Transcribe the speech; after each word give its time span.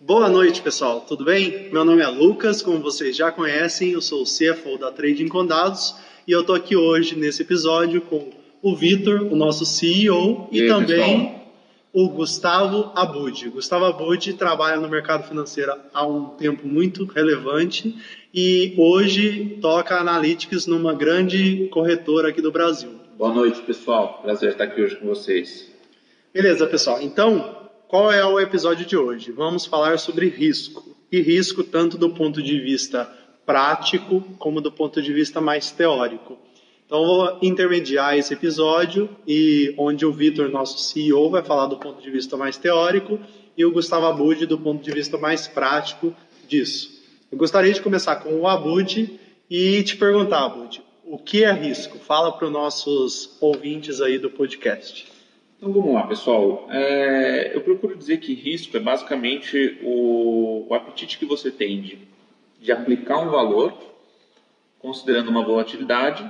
Boa 0.00 0.28
noite, 0.28 0.62
pessoal. 0.62 1.02
Tudo 1.02 1.24
bem? 1.24 1.68
Meu 1.70 1.84
nome 1.84 2.02
é 2.02 2.06
Lucas, 2.08 2.62
como 2.62 2.78
vocês 2.80 3.14
já 3.14 3.30
conhecem, 3.30 3.90
eu 3.92 4.00
sou 4.00 4.22
o 4.22 4.24
CFO 4.24 4.78
da 4.78 4.90
Trading 4.90 5.28
Condados 5.28 5.94
e 6.26 6.32
eu 6.32 6.42
tô 6.42 6.54
aqui 6.54 6.74
hoje 6.74 7.14
nesse 7.16 7.42
episódio 7.42 8.00
com 8.00 8.30
o 8.62 8.74
Vitor, 8.74 9.22
o 9.30 9.36
nosso 9.36 9.64
CEO, 9.66 10.48
e, 10.50 10.62
E 10.62 10.68
também 10.68 11.18
pessoal? 11.26 11.52
o 11.92 12.08
Gustavo 12.08 12.92
Abud. 12.94 13.50
Gustavo 13.50 13.84
Abud 13.84 14.32
trabalha 14.34 14.80
no 14.80 14.88
mercado 14.88 15.28
financeiro 15.28 15.72
há 15.92 16.06
um 16.06 16.30
tempo 16.30 16.66
muito 16.66 17.04
relevante 17.04 17.94
e 18.32 18.74
hoje 18.78 19.58
toca 19.60 19.98
Analytics 19.98 20.66
numa 20.66 20.94
grande 20.94 21.68
corretora 21.70 22.28
aqui 22.30 22.40
do 22.40 22.50
Brasil. 22.50 22.90
Boa 23.18 23.34
noite, 23.34 23.60
pessoal. 23.62 24.20
Prazer 24.22 24.52
estar 24.52 24.64
aqui 24.64 24.80
hoje 24.80 24.96
com 24.96 25.06
vocês. 25.06 25.70
Beleza, 26.32 26.66
pessoal. 26.66 27.02
Então, 27.02 27.59
qual 27.90 28.12
é 28.12 28.24
o 28.24 28.38
episódio 28.38 28.86
de 28.86 28.96
hoje? 28.96 29.32
Vamos 29.32 29.66
falar 29.66 29.98
sobre 29.98 30.28
risco. 30.28 30.96
E 31.10 31.20
risco 31.20 31.64
tanto 31.64 31.98
do 31.98 32.10
ponto 32.10 32.40
de 32.40 32.60
vista 32.60 33.04
prático 33.44 34.20
como 34.38 34.60
do 34.60 34.70
ponto 34.70 35.02
de 35.02 35.12
vista 35.12 35.40
mais 35.40 35.72
teórico. 35.72 36.38
Então, 36.86 37.04
vou 37.04 37.38
intermediar 37.42 38.16
esse 38.16 38.32
episódio 38.32 39.10
e 39.26 39.74
onde 39.76 40.06
o 40.06 40.12
Vitor, 40.12 40.48
nosso 40.48 40.78
CEO, 40.78 41.30
vai 41.30 41.42
falar 41.42 41.66
do 41.66 41.78
ponto 41.78 42.00
de 42.00 42.08
vista 42.12 42.36
mais 42.36 42.56
teórico 42.56 43.18
e 43.56 43.64
o 43.64 43.72
Gustavo 43.72 44.06
Abud 44.06 44.46
do 44.46 44.56
ponto 44.56 44.84
de 44.84 44.92
vista 44.92 45.18
mais 45.18 45.48
prático 45.48 46.14
disso. 46.46 47.02
Eu 47.30 47.36
gostaria 47.36 47.72
de 47.72 47.82
começar 47.82 48.16
com 48.16 48.38
o 48.38 48.46
Abud 48.46 49.18
e 49.50 49.82
te 49.82 49.96
perguntar, 49.96 50.44
Abud, 50.44 50.80
o 51.04 51.18
que 51.18 51.42
é 51.42 51.50
risco? 51.50 51.98
Fala 51.98 52.30
para 52.30 52.46
os 52.46 52.52
nossos 52.52 53.36
ouvintes 53.40 54.00
aí 54.00 54.16
do 54.16 54.30
podcast. 54.30 55.19
Então 55.60 55.74
vamos 55.74 55.92
lá, 55.92 56.06
pessoal. 56.06 56.66
É, 56.70 57.54
eu 57.54 57.60
procuro 57.60 57.94
dizer 57.94 58.16
que 58.16 58.32
risco 58.32 58.74
é 58.78 58.80
basicamente 58.80 59.78
o, 59.82 60.64
o 60.66 60.74
apetite 60.74 61.18
que 61.18 61.26
você 61.26 61.50
tem 61.50 61.82
de, 61.82 61.98
de 62.58 62.72
aplicar 62.72 63.18
um 63.18 63.28
valor, 63.28 63.74
considerando 64.78 65.28
uma 65.28 65.44
volatilidade, 65.44 66.28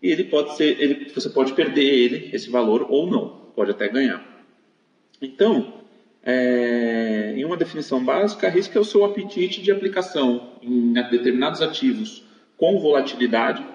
e 0.00 0.08
ele 0.08 0.22
pode 0.22 0.56
ser, 0.56 0.80
ele, 0.80 1.10
você 1.12 1.28
pode 1.28 1.54
perder 1.54 1.82
ele, 1.82 2.30
esse 2.32 2.48
valor, 2.50 2.86
ou 2.88 3.10
não, 3.10 3.30
pode 3.56 3.72
até 3.72 3.88
ganhar. 3.88 4.24
Então, 5.20 5.80
é, 6.22 7.34
em 7.36 7.44
uma 7.44 7.56
definição 7.56 8.04
básica, 8.04 8.48
risco 8.48 8.78
é 8.78 8.80
o 8.80 8.84
seu 8.84 9.04
apetite 9.04 9.60
de 9.60 9.72
aplicação 9.72 10.52
em 10.62 10.92
determinados 10.92 11.60
ativos 11.60 12.22
com 12.56 12.78
volatilidade, 12.78 13.66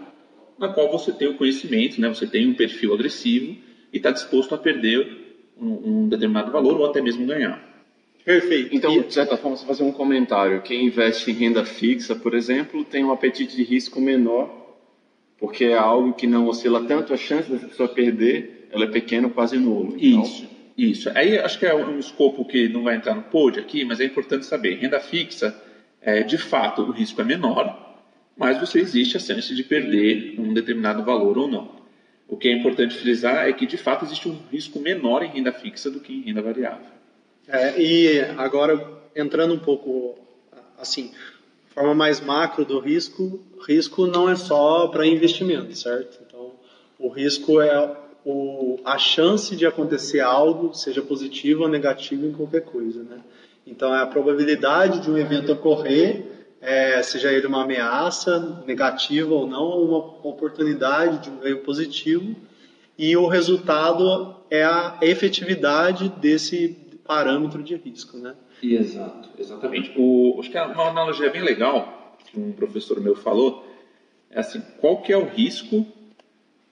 na 0.57 0.69
qual 0.69 0.89
você 0.89 1.11
tem 1.11 1.27
o 1.27 1.37
conhecimento, 1.37 1.99
né, 1.99 2.07
você 2.07 2.25
tem 2.25 2.47
um 2.47 2.53
perfil 2.53 2.93
agressivo 2.93 3.67
e 3.91 3.97
está 3.97 4.11
disposto 4.11 4.53
a 4.55 4.57
perder 4.57 5.35
um, 5.59 6.03
um 6.03 6.09
determinado 6.09 6.51
valor 6.51 6.79
ou 6.79 6.85
até 6.85 7.01
mesmo 7.01 7.25
ganhar. 7.25 7.65
Perfeito. 8.23 8.75
Então, 8.75 8.91
E- 8.93 9.03
de 9.03 9.13
certa 9.13 9.37
forma, 9.37 9.55
você 9.55 9.65
fazer 9.65 9.83
um 9.83 9.91
comentário. 9.91 10.61
Quem 10.61 10.85
investe 10.85 11.31
em 11.31 11.33
renda 11.33 11.63
fixa, 11.63 12.13
por 12.13 12.33
exemplo, 12.33 12.83
tem 12.83 13.03
um 13.03 13.11
apetite 13.11 13.55
de 13.55 13.63
risco 13.63 14.01
menor, 14.01 14.75
porque 15.37 15.65
é 15.65 15.77
algo 15.77 16.13
que 16.13 16.27
não 16.27 16.47
oscila 16.47 16.83
tanto, 16.83 17.13
a 17.13 17.17
chance 17.17 17.49
dessa 17.49 17.67
pessoa 17.67 17.87
perder 17.89 18.67
ela 18.71 18.83
é 18.83 18.87
pequena, 18.87 19.29
quase 19.29 19.57
nula. 19.57 19.93
Então, 19.97 20.23
Isso, 20.23 20.45
isso. 20.77 21.09
Aí 21.15 21.37
acho 21.37 21.57
que 21.57 21.65
é 21.65 21.73
um 21.73 21.97
escopo 21.97 22.43
que 22.43 22.67
não 22.67 22.83
vai 22.83 22.97
entrar 22.97 23.15
no 23.15 23.23
pod 23.23 23.57
aqui, 23.59 23.85
mas 23.85 23.99
é 24.01 24.05
importante 24.05 24.45
saber. 24.45 24.75
Renda 24.75 24.99
fixa, 24.99 25.55
é, 26.01 26.21
de 26.21 26.37
fato, 26.37 26.81
o 26.81 26.91
risco 26.91 27.21
é 27.21 27.23
menor, 27.23 27.95
mas 28.35 28.59
você 28.59 28.79
existe 28.79 29.15
a 29.15 29.19
chance 29.21 29.55
de 29.55 29.63
perder 29.63 30.35
um 30.37 30.53
determinado 30.53 31.01
valor 31.03 31.37
ou 31.37 31.47
não. 31.47 31.71
O 32.27 32.35
que 32.35 32.49
é 32.49 32.51
importante 32.51 32.95
frisar 32.95 33.47
é 33.47 33.53
que, 33.53 33.65
de 33.65 33.77
fato, 33.77 34.03
existe 34.03 34.27
um 34.27 34.37
risco 34.51 34.79
menor 34.79 35.23
em 35.23 35.29
renda 35.29 35.51
fixa 35.51 35.89
do 35.89 35.99
que 35.99 36.13
em 36.13 36.21
renda 36.21 36.41
variável. 36.41 36.85
É, 37.47 37.81
e 37.81 38.19
agora, 38.37 38.85
entrando 39.15 39.53
um 39.53 39.59
pouco, 39.59 40.15
assim, 40.77 41.11
forma 41.69 41.95
mais 41.95 42.19
macro 42.19 42.65
do 42.65 42.79
risco, 42.79 43.39
risco 43.65 44.05
não 44.05 44.29
é 44.29 44.35
só 44.35 44.87
para 44.87 45.05
investimento, 45.05 45.73
certo? 45.77 46.19
Então, 46.27 46.51
o 46.99 47.07
risco 47.07 47.61
é 47.61 47.95
o, 48.25 48.77
a 48.83 48.97
chance 48.97 49.55
de 49.55 49.65
acontecer 49.65 50.19
algo, 50.19 50.73
seja 50.73 51.01
positivo 51.01 51.63
ou 51.63 51.69
negativo 51.69 52.25
em 52.25 52.33
qualquer 52.33 52.61
coisa, 52.61 53.03
né? 53.03 53.19
Então, 53.65 53.95
é 53.95 54.01
a 54.01 54.07
probabilidade 54.07 55.01
de 55.01 55.09
um 55.09 55.17
evento 55.17 55.53
ocorrer, 55.53 56.25
é, 56.61 57.01
seja 57.03 57.31
ele 57.31 57.47
uma 57.47 57.63
ameaça 57.63 58.63
negativa 58.65 59.33
ou 59.33 59.47
não, 59.47 59.81
uma 59.83 59.97
oportunidade 60.23 61.23
de 61.23 61.29
um 61.29 61.37
ganho 61.37 61.59
positivo, 61.59 62.35
e 62.97 63.15
o 63.15 63.27
resultado 63.27 64.35
é 64.49 64.63
a 64.63 64.97
efetividade 65.01 66.09
desse 66.09 66.75
parâmetro 67.05 67.61
de 67.61 67.75
risco, 67.75 68.17
né? 68.17 68.35
Exato, 68.61 69.29
exatamente. 69.37 69.93
O, 69.95 70.37
acho 70.39 70.49
que 70.49 70.57
uma 70.57 70.87
analogia 70.89 71.29
bem 71.29 71.43
legal 71.43 72.17
que 72.25 72.39
um 72.39 72.51
professor 72.51 72.99
meu 72.99 73.15
falou 73.15 73.65
é 74.31 74.39
assim: 74.39 74.61
qual 74.79 75.01
que 75.01 75.13
é 75.13 75.17
o 75.17 75.25
risco 75.25 75.85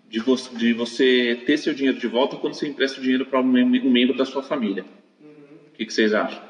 de 0.10 0.20
você, 0.20 0.56
de 0.56 0.74
você 0.74 1.44
ter 1.46 1.58
seu 1.58 1.74
dinheiro 1.74 2.00
de 2.00 2.08
volta 2.08 2.38
quando 2.38 2.56
você 2.56 2.68
empresta 2.68 3.00
o 3.00 3.04
dinheiro 3.04 3.26
para 3.28 3.40
um, 3.40 3.44
mem- 3.44 3.82
um 3.88 3.92
membro 3.92 4.18
da 4.18 4.26
sua 4.26 4.42
família? 4.42 4.84
O 5.22 5.78
que, 5.78 5.86
que 5.86 5.94
vocês 5.94 6.14
acham? 6.14 6.42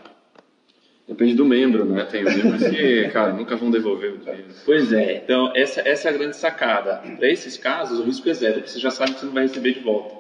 Depende 1.08 1.36
do 1.36 1.46
membro, 1.46 1.86
né? 1.86 2.04
Tem 2.06 2.24
membros 2.24 2.64
que, 2.68 3.08
cara, 3.14 3.34
nunca 3.34 3.56
vão 3.56 3.70
devolver 3.72 4.14
o 4.14 4.18
dinheiro. 4.18 4.46
Pois 4.66 4.92
é, 4.92 5.18
então 5.18 5.52
essa, 5.56 5.82
essa 5.88 6.08
é 6.10 6.12
a 6.12 6.18
grande 6.18 6.36
sacada. 6.36 6.96
Para 7.18 7.30
esses 7.30 7.58
casos, 7.58 8.00
o 8.00 8.04
risco 8.04 8.30
é 8.30 8.34
zero, 8.34 8.54
porque 8.56 8.70
você 8.70 8.80
já 8.80 8.92
sabe 8.92 9.14
que 9.14 9.20
você 9.20 9.26
não 9.26 9.34
vai 9.34 9.44
receber 9.44 9.74
de 9.74 9.80
volta. 9.80 10.16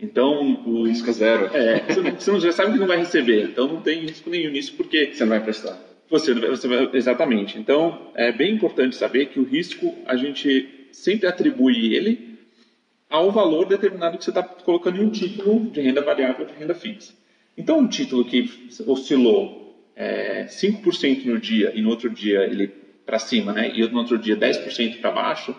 Então, 0.00 0.60
o 0.66 0.80
O 0.80 0.86
risco 0.86 1.08
é 1.10 1.12
zero. 1.12 1.44
É, 1.56 1.80
você, 1.80 2.00
não- 2.00 2.10
você 2.12 2.40
já 2.40 2.52
sabe 2.52 2.72
que 2.72 2.78
não 2.78 2.86
vai 2.88 2.98
receber, 2.98 3.42
então 3.44 3.68
não 3.68 3.80
tem 3.80 4.00
risco 4.00 4.28
nenhum 4.28 4.50
nisso, 4.50 4.72
porque 4.76 5.10
Você 5.12 5.22
não 5.24 5.30
vai 5.30 5.40
prestar. 5.40 5.78
Você, 6.10 6.34
você 6.34 6.66
vai- 6.68 6.90
exatamente. 6.92 7.56
Então, 7.58 8.10
é 8.14 8.32
bem 8.32 8.52
importante 8.52 8.96
saber 8.96 9.26
que 9.26 9.38
o 9.38 9.44
risco 9.44 9.94
a 10.04 10.16
gente 10.16 10.88
sempre 10.90 11.26
atribui 11.28 11.94
ele 11.94 12.32
ao 13.08 13.30
valor 13.30 13.64
determinado 13.66 14.18
que 14.18 14.24
você 14.24 14.30
está 14.30 14.42
colocando 14.42 14.96
em 15.00 15.04
um 15.04 15.10
título 15.10 15.60
de 15.70 15.80
renda 15.80 16.00
variável 16.00 16.44
ou 16.44 16.52
de 16.52 16.58
renda 16.58 16.74
fixa. 16.74 17.14
Então, 17.56 17.78
um 17.78 17.86
título 17.86 18.24
que 18.24 18.50
oscilou 18.86 19.61
é, 19.96 20.44
5% 20.44 21.24
no 21.24 21.38
dia 21.38 21.72
e 21.74 21.82
no 21.82 21.90
outro 21.90 22.10
dia 22.10 22.44
ele 22.44 22.68
para 23.04 23.18
cima, 23.18 23.52
né, 23.52 23.72
e 23.74 23.86
no 23.88 23.98
outro 23.98 24.16
dia 24.16 24.36
10% 24.36 25.00
para 25.00 25.10
baixo, 25.10 25.54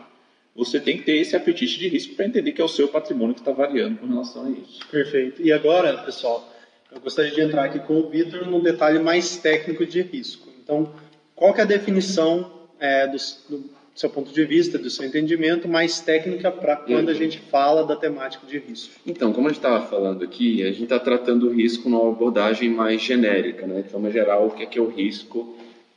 você 0.56 0.80
tem 0.80 0.98
que 0.98 1.04
ter 1.04 1.18
esse 1.18 1.36
apetite 1.36 1.78
de 1.78 1.88
risco 1.88 2.16
para 2.16 2.26
entender 2.26 2.52
que 2.52 2.62
é 2.62 2.64
o 2.64 2.70
seu 2.70 2.88
patrimônio 2.88 3.34
que 3.34 3.42
está 3.42 3.52
variando 3.52 3.98
com 3.98 4.08
relação 4.08 4.46
a 4.46 4.50
isso. 4.50 4.80
Perfeito. 4.90 5.42
E 5.42 5.52
agora, 5.52 5.98
pessoal, 5.98 6.52
eu 6.92 7.02
gostaria 7.02 7.32
de 7.32 7.42
entrar 7.42 7.66
aqui 7.66 7.80
com 7.80 8.00
o 8.00 8.10
Vitor 8.10 8.48
num 8.48 8.62
detalhe 8.62 9.00
mais 9.00 9.38
técnico 9.38 9.86
de 9.86 10.02
risco. 10.02 10.48
Então, 10.64 10.94
qual 11.36 11.54
que 11.54 11.60
é 11.60 11.64
a 11.64 11.68
definição 11.68 12.70
é, 12.80 13.08
do, 13.08 13.18
do 13.50 13.70
seu 13.96 14.09
ponto 14.09 14.34
de 14.34 14.44
vista, 14.44 14.78
do 14.78 14.90
seu 14.90 15.06
entendimento, 15.06 15.68
mais 15.68 16.00
técnica 16.00 16.52
para 16.52 16.76
quando 16.76 17.09
a 17.09 17.14
gente 17.14 17.40
fala 17.40 17.86
da 17.86 17.96
temática 17.96 18.46
de 18.48 18.58
risco? 18.58 18.94
Então, 19.06 19.31
como 19.31 19.48
a 19.48 19.50
gente 19.52 19.59
estava 19.59 19.86
falando 19.86 20.24
aqui, 20.24 20.64
a 20.64 20.72
gente 20.72 20.84
está 20.84 21.00
tratando 21.00 21.48
o 21.48 21.54
risco 21.54 21.90
numa 21.90 22.09
abordagem 22.09 22.70
mais 22.70 23.02
genérica, 23.02 23.68
né? 23.68 23.81
De 23.81 23.90
forma 23.90 24.09
geral, 24.09 24.48
o 24.48 24.52
que 24.52 24.64
é 24.64 24.66
que 24.66 24.80
é 24.80 24.81
o 24.81 24.88
risco, 24.88 25.56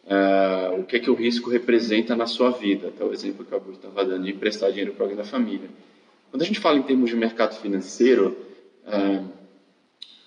ah, 0.08 0.74
o 0.78 0.84
que 0.84 0.96
é 0.96 0.98
que 0.98 1.10
o 1.10 1.14
risco 1.14 1.48
representa 1.48 2.14
na 2.14 2.26
sua 2.26 2.50
vida. 2.50 2.88
Até 2.88 3.02
o 3.02 3.12
exemplo 3.12 3.44
que 3.44 3.54
a 3.54 3.56
Augusto 3.56 3.86
estava 3.86 4.04
dando 4.04 4.24
de 4.24 4.30
emprestar 4.30 4.70
dinheiro 4.70 4.92
para 4.92 5.04
alguém 5.04 5.16
da 5.16 5.24
família. 5.24 5.68
Quando 6.30 6.42
a 6.42 6.44
gente 6.44 6.60
fala 6.60 6.76
em 6.76 6.82
termos 6.82 7.08
de 7.08 7.16
mercado 7.16 7.58
financeiro, 7.58 8.36
ah, 8.86 9.22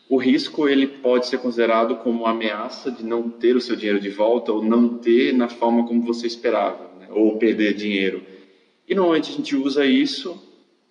o 0.09 0.17
risco 0.17 0.67
ele 0.67 0.87
pode 0.87 1.27
ser 1.27 1.37
considerado 1.37 1.97
como 1.97 2.21
uma 2.21 2.31
ameaça 2.31 2.89
de 2.89 3.05
não 3.05 3.29
ter 3.29 3.55
o 3.55 3.61
seu 3.61 3.75
dinheiro 3.75 3.99
de 3.99 4.09
volta 4.09 4.51
ou 4.51 4.63
não 4.63 4.97
ter 4.97 5.31
na 5.33 5.47
forma 5.47 5.85
como 5.85 6.01
você 6.01 6.25
esperava? 6.25 6.88
Ou 7.11 7.37
perder 7.37 7.73
dinheiro. 7.73 8.23
E 8.87 8.95
normalmente 8.95 9.31
a 9.31 9.35
gente 9.35 9.55
usa 9.55 9.85
isso 9.85 10.41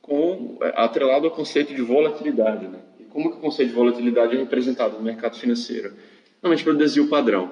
com 0.01 0.59
atrelado 0.75 1.27
ao 1.27 1.33
conceito 1.33 1.75
de 1.75 1.83
volatilidade, 1.83 2.67
né? 2.67 2.79
E 2.99 3.05
como 3.05 3.31
que 3.31 3.37
o 3.37 3.41
conceito 3.41 3.71
de 3.71 3.75
volatilidade 3.75 4.37
é 4.37 4.39
representado 4.39 4.97
no 4.97 5.03
mercado 5.03 5.37
financeiro? 5.37 5.93
Normalmente 6.43 6.65
pelo 6.65 6.78
desvio 6.78 7.09
padrão. 7.09 7.51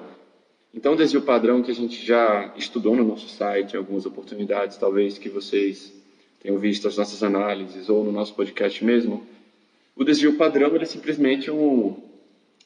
Então, 0.73 0.93
o 0.93 0.95
desvio 0.95 1.21
padrão 1.21 1.61
que 1.63 1.71
a 1.71 1.75
gente 1.75 2.05
já 2.05 2.53
estudou 2.55 2.95
no 2.95 3.03
nosso 3.03 3.27
site, 3.29 3.73
em 3.73 3.77
algumas 3.77 4.05
oportunidades, 4.05 4.77
talvez 4.77 5.17
que 5.17 5.29
vocês 5.29 5.93
tenham 6.39 6.57
visto 6.57 6.87
as 6.87 6.97
nossas 6.97 7.23
análises 7.23 7.89
ou 7.89 8.03
no 8.03 8.11
nosso 8.11 8.33
podcast 8.35 8.83
mesmo, 8.85 9.25
o 9.95 10.03
desvio 10.03 10.37
padrão 10.37 10.75
ele 10.75 10.83
é 10.83 10.87
simplesmente 10.87 11.49
um, 11.49 11.95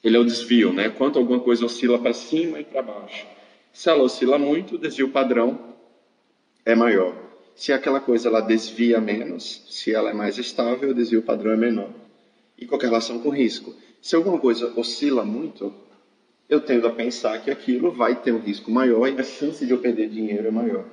ele 0.03 0.17
é 0.17 0.19
o 0.19 0.25
desvio, 0.25 0.73
né? 0.73 0.89
Quanto 0.89 1.19
alguma 1.19 1.39
coisa 1.39 1.65
oscila 1.65 1.97
para 1.99 2.13
cima 2.13 2.59
e 2.59 2.63
para 2.63 2.81
baixo. 2.81 3.25
Se 3.71 3.89
ela 3.89 4.03
oscila 4.03 4.37
muito, 4.37 4.75
o 4.75 4.77
desvio 4.77 5.09
padrão 5.09 5.70
é 6.65 6.75
maior. 6.75 7.15
Se 7.55 7.71
aquela 7.71 7.99
coisa 7.99 8.27
ela 8.27 8.41
desvia 8.41 8.99
menos, 8.99 9.65
se 9.69 9.93
ela 9.93 10.09
é 10.09 10.13
mais 10.13 10.37
estável, 10.37 10.91
o 10.91 10.93
desvio 10.93 11.21
padrão 11.21 11.51
é 11.51 11.57
menor. 11.57 11.89
E 12.57 12.65
qual 12.65 12.79
que 12.79 12.85
é 12.85 12.87
a 12.87 12.91
relação 12.91 13.19
com 13.19 13.29
risco? 13.29 13.75
Se 14.01 14.15
alguma 14.15 14.39
coisa 14.39 14.71
oscila 14.75 15.23
muito, 15.23 15.73
eu 16.49 16.59
tendo 16.59 16.87
a 16.87 16.91
pensar 16.91 17.39
que 17.43 17.51
aquilo 17.51 17.91
vai 17.91 18.15
ter 18.15 18.33
um 18.33 18.39
risco 18.39 18.71
maior 18.71 19.07
e 19.07 19.19
a 19.19 19.23
chance 19.23 19.65
de 19.65 19.71
eu 19.71 19.79
perder 19.79 20.09
dinheiro 20.09 20.47
é 20.47 20.51
maior. 20.51 20.85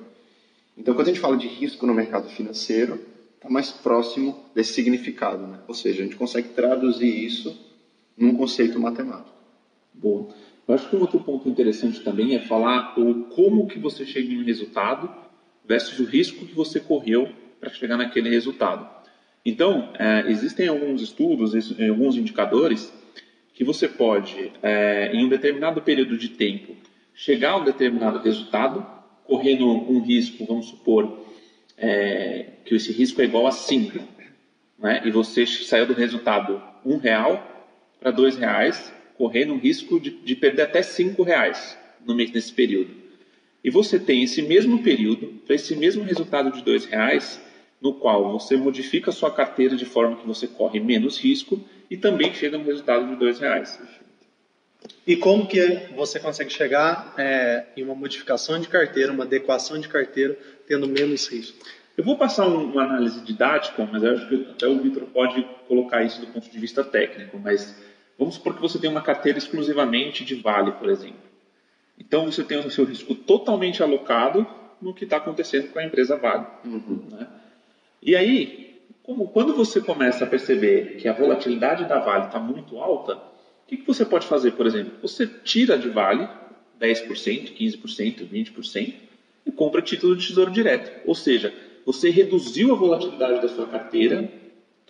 Então, 0.77 0.93
quando 0.93 1.07
a 1.07 1.09
gente 1.11 1.19
fala 1.19 1.35
de 1.35 1.47
risco 1.47 1.85
no 1.85 1.93
mercado 1.93 2.29
financeiro, 2.29 2.99
está 3.35 3.49
mais 3.49 3.71
próximo 3.71 4.45
desse 4.55 4.73
significado, 4.73 5.45
né? 5.45 5.59
Ou 5.67 5.73
seja, 5.73 6.01
a 6.01 6.05
gente 6.05 6.15
consegue 6.15 6.49
traduzir 6.49 7.25
isso 7.25 7.57
num 8.17 8.35
conceito 8.35 8.79
matemático. 8.79 9.37
Boa. 9.93 10.29
Eu 10.67 10.75
acho 10.75 10.89
que 10.89 10.95
um 10.95 11.01
outro 11.01 11.19
ponto 11.19 11.49
interessante 11.49 12.01
também 12.01 12.35
é 12.35 12.39
falar 12.39 12.93
o 12.97 13.25
como 13.25 13.67
que 13.67 13.79
você 13.79 14.05
chega 14.05 14.31
em 14.31 14.41
um 14.41 14.45
resultado 14.45 15.09
versus 15.69 15.99
o 15.99 16.03
risco 16.03 16.47
que 16.47 16.55
você 16.55 16.79
correu 16.79 17.29
para 17.59 17.69
chegar 17.69 17.95
naquele 17.95 18.27
resultado. 18.27 18.89
Então, 19.45 19.93
é, 19.99 20.25
existem 20.27 20.67
alguns 20.67 20.99
estudos, 20.99 21.53
alguns 21.79 22.17
indicadores 22.17 22.91
que 23.53 23.63
você 23.63 23.87
pode, 23.87 24.51
é, 24.63 25.11
em 25.13 25.23
um 25.25 25.29
determinado 25.29 25.79
período 25.83 26.17
de 26.17 26.29
tempo, 26.29 26.75
chegar 27.13 27.51
a 27.51 27.57
um 27.57 27.63
determinado 27.63 28.17
resultado, 28.17 28.83
correndo 29.25 29.67
um 29.67 30.01
risco, 30.01 30.43
vamos 30.43 30.69
supor, 30.69 31.25
é, 31.77 32.47
que 32.65 32.73
esse 32.73 32.91
risco 32.91 33.21
é 33.21 33.25
igual 33.25 33.45
a 33.45 33.51
5, 33.51 33.99
né? 34.79 35.03
e 35.05 35.11
você 35.11 35.45
saiu 35.45 35.85
do 35.85 35.93
resultado 35.93 36.61
um 36.83 36.97
real 36.97 37.67
para 37.99 38.09
dois 38.09 38.35
reais, 38.37 38.91
correndo 39.15 39.53
um 39.53 39.59
risco 39.59 39.99
de, 39.99 40.09
de 40.09 40.35
perder 40.35 40.63
até 40.63 40.81
cinco 40.81 41.21
reais 41.21 41.77
no 42.05 42.15
mês 42.15 42.31
nesse 42.31 42.51
período. 42.51 43.08
E 43.63 43.69
você 43.69 43.99
tem 43.99 44.23
esse 44.23 44.41
mesmo 44.41 44.81
período, 44.81 45.27
para 45.45 45.55
esse 45.55 45.75
mesmo 45.75 46.03
resultado 46.03 46.51
de 46.51 46.63
dois 46.63 46.85
reais, 46.85 47.41
no 47.81 47.93
qual 47.93 48.31
você 48.31 48.55
modifica 48.55 49.09
a 49.09 49.13
sua 49.13 49.31
carteira 49.31 49.75
de 49.75 49.85
forma 49.85 50.17
que 50.17 50.27
você 50.27 50.47
corre 50.47 50.79
menos 50.79 51.17
risco 51.17 51.61
e 51.89 51.97
também 51.97 52.33
chega 52.33 52.57
no 52.57 52.65
resultado 52.65 53.07
de 53.07 53.15
dois 53.15 53.39
reais. 53.39 53.79
E 55.05 55.15
como 55.15 55.47
que 55.47 55.87
você 55.95 56.19
consegue 56.19 56.51
chegar 56.51 57.13
é, 57.17 57.65
em 57.75 57.83
uma 57.83 57.95
modificação 57.95 58.59
de 58.59 58.67
carteira, 58.67 59.11
uma 59.11 59.23
adequação 59.23 59.79
de 59.79 59.87
carteira, 59.87 60.37
tendo 60.67 60.87
menos 60.87 61.27
risco? 61.27 61.65
Eu 61.97 62.03
vou 62.03 62.15
passar 62.15 62.47
uma 62.47 62.83
análise 62.83 63.19
didática, 63.21 63.87
mas 63.91 64.03
acho 64.03 64.29
que 64.29 64.47
até 64.51 64.67
o 64.67 64.79
Vitor 64.79 65.03
pode 65.07 65.45
colocar 65.67 66.01
isso 66.03 66.21
do 66.21 66.27
ponto 66.27 66.49
de 66.49 66.59
vista 66.59 66.81
técnico. 66.83 67.37
Mas 67.37 67.75
vamos 68.17 68.35
supor 68.35 68.55
que 68.55 68.61
você 68.61 68.79
tem 68.79 68.89
uma 68.89 69.01
carteira 69.01 69.37
exclusivamente 69.37 70.23
de 70.23 70.35
vale, 70.35 70.71
por 70.73 70.89
exemplo. 70.89 71.28
Então 71.99 72.25
você 72.25 72.43
tem 72.43 72.57
o 72.57 72.71
seu 72.71 72.85
risco 72.85 73.13
totalmente 73.13 73.83
alocado 73.83 74.47
no 74.81 74.93
que 74.93 75.03
está 75.03 75.17
acontecendo 75.17 75.71
com 75.71 75.79
a 75.79 75.83
empresa 75.83 76.15
Vale. 76.15 76.45
Uhum. 76.65 77.01
Né? 77.11 77.27
E 78.01 78.15
aí, 78.15 78.79
como, 79.03 79.27
quando 79.27 79.53
você 79.53 79.81
começa 79.81 80.23
a 80.23 80.27
perceber 80.27 80.97
que 80.97 81.07
a 81.07 81.13
volatilidade 81.13 81.85
da 81.85 81.99
Vale 81.99 82.27
está 82.27 82.39
muito 82.39 82.79
alta, 82.79 83.15
o 83.15 83.67
que, 83.67 83.77
que 83.77 83.85
você 83.85 84.05
pode 84.05 84.25
fazer, 84.25 84.51
por 84.51 84.65
exemplo? 84.65 84.93
Você 85.01 85.27
tira 85.27 85.77
de 85.77 85.89
Vale 85.89 86.27
10%, 86.79 87.55
15%, 87.55 88.27
20% 88.27 88.93
e 89.45 89.51
compra 89.51 89.81
título 89.81 90.15
de 90.15 90.27
tesouro 90.27 90.51
direto. 90.51 91.05
Ou 91.05 91.13
seja, 91.13 91.53
você 91.85 92.09
reduziu 92.09 92.71
a 92.71 92.75
volatilidade 92.75 93.41
da 93.41 93.49
sua 93.49 93.67
carteira 93.67 94.31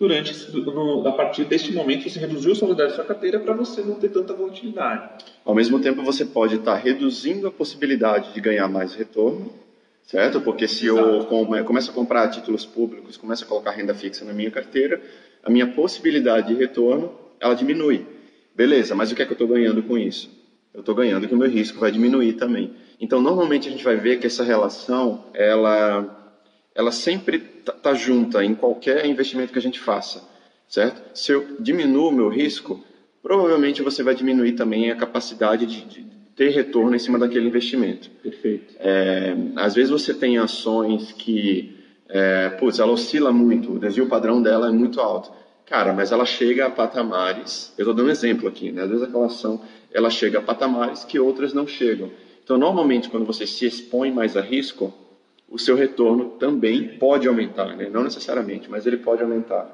durante 0.00 0.50
no, 0.52 1.06
a 1.06 1.12
partir 1.12 1.44
deste 1.44 1.72
momento 1.72 2.08
você 2.08 2.18
reduziu 2.18 2.52
a 2.52 2.54
volatilidade 2.54 2.90
da 2.90 2.96
sua 2.96 3.04
carteira 3.04 3.38
para 3.38 3.52
você 3.52 3.82
não 3.82 3.94
ter 3.94 4.08
tanta 4.08 4.32
volatilidade. 4.32 5.24
Ao 5.44 5.54
mesmo 5.54 5.78
tempo 5.78 6.02
você 6.02 6.24
pode 6.24 6.56
estar 6.56 6.74
reduzindo 6.74 7.46
a 7.46 7.50
possibilidade 7.52 8.32
de 8.32 8.40
ganhar 8.40 8.66
mais 8.66 8.94
retorno 8.94 9.52
certo? 10.10 10.40
Porque 10.40 10.66
se 10.66 10.86
Exato. 10.86 11.28
eu 11.30 11.64
começo 11.64 11.92
a 11.92 11.94
comprar 11.94 12.26
títulos 12.28 12.66
públicos, 12.66 13.16
começo 13.16 13.44
a 13.44 13.46
colocar 13.46 13.70
renda 13.70 13.94
fixa 13.94 14.24
na 14.24 14.32
minha 14.32 14.50
carteira, 14.50 15.00
a 15.40 15.48
minha 15.48 15.68
possibilidade 15.68 16.48
de 16.48 16.54
retorno, 16.54 17.12
ela 17.38 17.54
diminui. 17.54 18.04
Beleza, 18.52 18.92
mas 18.96 19.12
o 19.12 19.14
que 19.14 19.22
é 19.22 19.24
que 19.24 19.30
eu 19.30 19.34
estou 19.34 19.46
ganhando 19.46 19.84
com 19.84 19.96
isso? 19.96 20.28
Eu 20.74 20.80
estou 20.80 20.96
ganhando 20.96 21.28
que 21.28 21.34
o 21.34 21.38
meu 21.38 21.48
risco 21.48 21.78
vai 21.78 21.92
diminuir 21.92 22.32
também. 22.32 22.72
Então, 23.00 23.20
normalmente 23.20 23.68
a 23.68 23.70
gente 23.70 23.84
vai 23.84 23.96
ver 23.96 24.18
que 24.18 24.26
essa 24.26 24.42
relação, 24.42 25.26
ela, 25.32 26.19
ela 26.80 26.90
sempre 26.90 27.36
está 27.58 27.72
tá 27.72 27.92
junta 27.92 28.42
em 28.42 28.54
qualquer 28.54 29.04
investimento 29.04 29.52
que 29.52 29.58
a 29.58 29.62
gente 29.62 29.78
faça, 29.78 30.26
certo? 30.66 31.14
Se 31.14 31.30
eu 31.30 31.56
diminuo 31.60 32.08
o 32.08 32.12
meu 32.12 32.30
risco, 32.30 32.82
provavelmente 33.22 33.82
você 33.82 34.02
vai 34.02 34.14
diminuir 34.14 34.52
também 34.52 34.90
a 34.90 34.96
capacidade 34.96 35.66
de, 35.66 35.84
de 35.84 36.06
ter 36.34 36.48
retorno 36.48 36.96
em 36.96 36.98
cima 36.98 37.18
daquele 37.18 37.46
investimento. 37.46 38.08
Perfeito. 38.22 38.74
É, 38.78 39.36
às 39.56 39.74
vezes 39.74 39.90
você 39.90 40.14
tem 40.14 40.38
ações 40.38 41.12
que, 41.12 41.76
é, 42.08 42.48
putz, 42.48 42.78
ela 42.78 42.92
oscila 42.92 43.30
muito, 43.30 43.74
o 43.74 43.78
desvio 43.78 44.06
padrão 44.06 44.42
dela 44.42 44.68
é 44.68 44.72
muito 44.72 45.02
alto. 45.02 45.30
Cara, 45.66 45.92
mas 45.92 46.10
ela 46.10 46.24
chega 46.24 46.64
a 46.64 46.70
patamares, 46.70 47.74
eu 47.76 47.82
estou 47.82 47.94
dando 47.94 48.08
um 48.08 48.10
exemplo 48.10 48.48
aqui, 48.48 48.72
né? 48.72 48.84
Às 48.84 48.88
vezes 48.88 49.04
aquela 49.04 49.26
ação, 49.26 49.60
ela 49.92 50.08
chega 50.08 50.38
a 50.38 50.42
patamares 50.42 51.04
que 51.04 51.20
outras 51.20 51.52
não 51.52 51.66
chegam. 51.66 52.10
Então, 52.42 52.56
normalmente, 52.56 53.10
quando 53.10 53.26
você 53.26 53.46
se 53.46 53.66
expõe 53.66 54.10
mais 54.10 54.34
a 54.34 54.40
risco, 54.40 54.92
o 55.50 55.58
seu 55.58 55.74
retorno 55.74 56.30
também 56.38 56.96
pode 56.96 57.26
aumentar, 57.26 57.76
né? 57.76 57.88
Não 57.90 58.04
necessariamente, 58.04 58.70
mas 58.70 58.86
ele 58.86 58.98
pode 58.98 59.22
aumentar. 59.22 59.68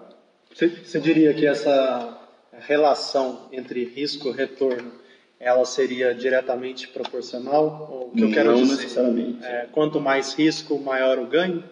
Você, 0.53 0.69
você 0.69 0.99
diria 0.99 1.35
que 1.35 1.47
essa 1.47 2.19
relação 2.61 3.49
entre 3.53 3.85
risco 3.85 4.29
e 4.29 4.33
retorno 4.33 4.91
ela 5.39 5.67
seria 5.67 6.15
diretamente 6.15 6.89
proporcional? 6.89 8.09
O 8.11 8.17
que 8.17 8.23
eu 8.23 8.33
quero 8.33 8.53
Não 8.53 8.63
dizer, 8.63 8.77
necessariamente. 8.77 9.45
É, 9.45 9.69
quanto 9.71 10.01
mais 10.01 10.33
risco, 10.33 10.79
maior 10.79 11.19
o 11.19 11.27
ganho? 11.27 11.63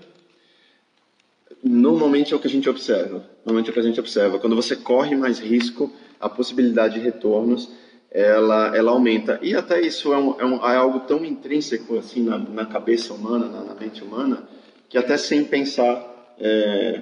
Normalmente 1.62 2.34
é 2.34 2.36
o 2.36 2.40
que 2.40 2.46
a 2.46 2.50
gente 2.50 2.68
observa. 2.68 3.24
Normalmente 3.42 3.68
é 3.68 3.70
o 3.70 3.72
que 3.72 3.80
a 3.80 3.82
gente 3.84 3.98
observa. 3.98 4.38
Quando 4.38 4.54
você 4.54 4.76
corre 4.76 5.16
mais 5.16 5.38
risco, 5.38 5.90
a 6.20 6.28
possibilidade 6.28 6.94
de 6.94 7.00
retornos 7.00 7.70
ela, 8.14 8.76
ela 8.76 8.93
aumenta. 8.93 9.40
E 9.43 9.56
até 9.56 9.81
isso 9.81 10.14
é, 10.14 10.16
um, 10.16 10.40
é, 10.40 10.44
um, 10.46 10.56
é 10.64 10.76
algo 10.76 11.00
tão 11.00 11.25
intrínseco 11.25 11.99
assim 11.99 12.22
na, 12.22 12.38
na 12.38 12.64
cabeça 12.64 13.12
humana, 13.12 13.46
na, 13.46 13.64
na, 13.64 13.75
mente 13.75 14.05
humana, 14.05 14.49
que 14.88 14.96
até 14.96 15.16
sem 15.16 15.44
pensar 15.44 16.34
é, 16.38 17.00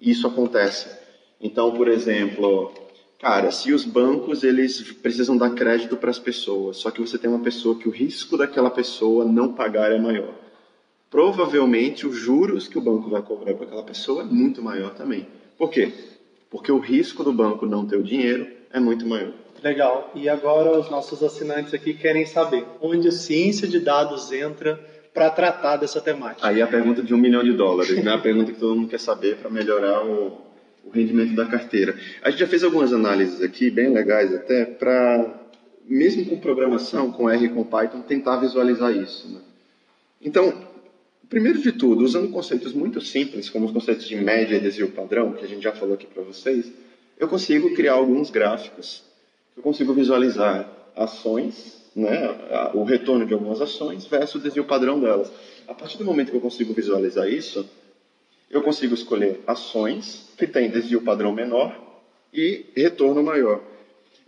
isso 0.00 0.26
acontece. 0.26 0.88
Então, 1.38 1.70
por 1.72 1.86
exemplo, 1.86 2.72
Cara, 3.18 3.50
se 3.50 3.72
os 3.72 3.84
bancos 3.84 4.44
eles 4.44 4.92
precisam 4.92 5.36
dar 5.36 5.50
crédito 5.50 5.96
para 5.96 6.08
as 6.08 6.20
pessoas, 6.20 6.76
só 6.76 6.88
que 6.88 7.00
você 7.00 7.18
tem 7.18 7.28
uma 7.28 7.40
pessoa 7.40 7.76
que 7.76 7.88
o 7.88 7.90
risco 7.90 8.36
daquela 8.36 8.70
pessoa 8.70 9.24
não 9.24 9.54
pagar 9.54 9.90
é 9.90 9.98
maior. 9.98 10.32
Provavelmente 11.10 12.06
os 12.06 12.14
juros 12.14 12.68
que 12.68 12.78
o 12.78 12.80
banco 12.80 13.10
vai 13.10 13.20
cobrar 13.20 13.54
para 13.54 13.66
aquela 13.66 13.82
pessoa 13.82 14.22
é 14.22 14.24
muito 14.24 14.62
maior 14.62 14.94
também. 14.94 15.26
Por 15.56 15.68
quê? 15.68 15.92
Porque 16.48 16.70
o 16.70 16.78
risco 16.78 17.24
do 17.24 17.32
banco 17.32 17.66
não 17.66 17.84
ter 17.84 17.96
o 17.96 18.04
dinheiro 18.04 18.46
é 18.70 18.78
muito 18.78 19.04
maior. 19.04 19.32
Legal. 19.62 20.12
E 20.14 20.28
agora 20.28 20.78
os 20.78 20.90
nossos 20.90 21.22
assinantes 21.22 21.74
aqui 21.74 21.94
querem 21.94 22.24
saber 22.26 22.64
onde 22.80 23.08
a 23.08 23.12
ciência 23.12 23.66
de 23.66 23.80
dados 23.80 24.30
entra 24.32 24.78
para 25.12 25.30
tratar 25.30 25.76
dessa 25.76 26.00
temática. 26.00 26.46
Aí 26.46 26.62
a 26.62 26.66
pergunta 26.66 27.02
de 27.02 27.12
um 27.12 27.18
milhão 27.18 27.42
de 27.42 27.52
dólares, 27.52 28.02
né? 28.02 28.12
A 28.12 28.18
pergunta 28.18 28.52
que 28.52 28.58
todo 28.58 28.76
mundo 28.76 28.88
quer 28.88 29.00
saber 29.00 29.36
para 29.36 29.50
melhorar 29.50 30.06
o, 30.06 30.38
o 30.84 30.90
rendimento 30.92 31.34
da 31.34 31.46
carteira. 31.46 31.96
A 32.22 32.30
gente 32.30 32.40
já 32.40 32.46
fez 32.46 32.62
algumas 32.62 32.92
análises 32.92 33.42
aqui, 33.42 33.70
bem 33.70 33.92
legais 33.92 34.32
até, 34.32 34.64
para, 34.64 35.42
mesmo 35.84 36.26
com 36.26 36.38
programação, 36.38 37.10
com 37.10 37.28
R 37.28 37.46
e 37.46 37.48
com 37.48 37.64
Python, 37.64 38.00
tentar 38.02 38.36
visualizar 38.36 38.94
isso. 38.94 39.28
Né? 39.28 39.40
Então, 40.22 40.54
primeiro 41.28 41.60
de 41.60 41.72
tudo, 41.72 42.04
usando 42.04 42.30
conceitos 42.30 42.72
muito 42.72 43.00
simples, 43.00 43.50
como 43.50 43.66
os 43.66 43.72
conceitos 43.72 44.06
de 44.06 44.16
média 44.16 44.56
e 44.56 44.60
desvio 44.60 44.90
padrão, 44.92 45.32
que 45.32 45.44
a 45.44 45.48
gente 45.48 45.62
já 45.62 45.72
falou 45.72 45.94
aqui 45.94 46.06
para 46.06 46.22
vocês, 46.22 46.70
eu 47.18 47.26
consigo 47.26 47.74
criar 47.74 47.94
alguns 47.94 48.30
gráficos. 48.30 49.07
Eu 49.58 49.62
consigo 49.62 49.92
visualizar 49.92 50.70
ações, 50.94 51.82
né, 51.94 52.28
o 52.74 52.84
retorno 52.84 53.26
de 53.26 53.34
algumas 53.34 53.60
ações 53.60 54.06
versus 54.06 54.36
o 54.36 54.38
desvio 54.38 54.62
padrão 54.62 55.00
delas. 55.00 55.32
A 55.66 55.74
partir 55.74 55.98
do 55.98 56.04
momento 56.04 56.30
que 56.30 56.36
eu 56.36 56.40
consigo 56.40 56.72
visualizar 56.72 57.28
isso, 57.28 57.68
eu 58.48 58.62
consigo 58.62 58.94
escolher 58.94 59.40
ações 59.48 60.28
que 60.38 60.46
têm 60.46 60.70
desvio 60.70 61.02
padrão 61.02 61.32
menor 61.32 61.76
e 62.32 62.66
retorno 62.76 63.20
maior. 63.20 63.60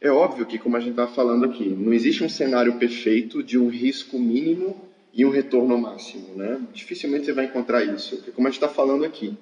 É 0.00 0.10
óbvio 0.10 0.46
que, 0.46 0.58
como 0.58 0.76
a 0.76 0.80
gente 0.80 0.90
está 0.90 1.06
falando 1.06 1.44
aqui, 1.44 1.68
não 1.68 1.92
existe 1.92 2.25
um 2.25 2.28
cenário 2.28 2.76
perfeito 2.80 3.40
de 3.40 3.56
um 3.56 3.68
risco 3.68 4.18
mínimo 4.18 4.84
e 5.14 5.25
um 5.25 5.30
retorno 5.30 5.78
máximo. 5.78 6.34
Né? 6.34 6.60
Dificilmente 6.72 7.26
você 7.26 7.32
vai 7.32 7.44
encontrar 7.44 7.84
isso, 7.84 8.16
porque, 8.16 8.32
como 8.32 8.49
a 8.49 8.50
gente 8.50 8.60
está 8.60 8.68
falando 8.68 9.04
aqui, 9.04 9.32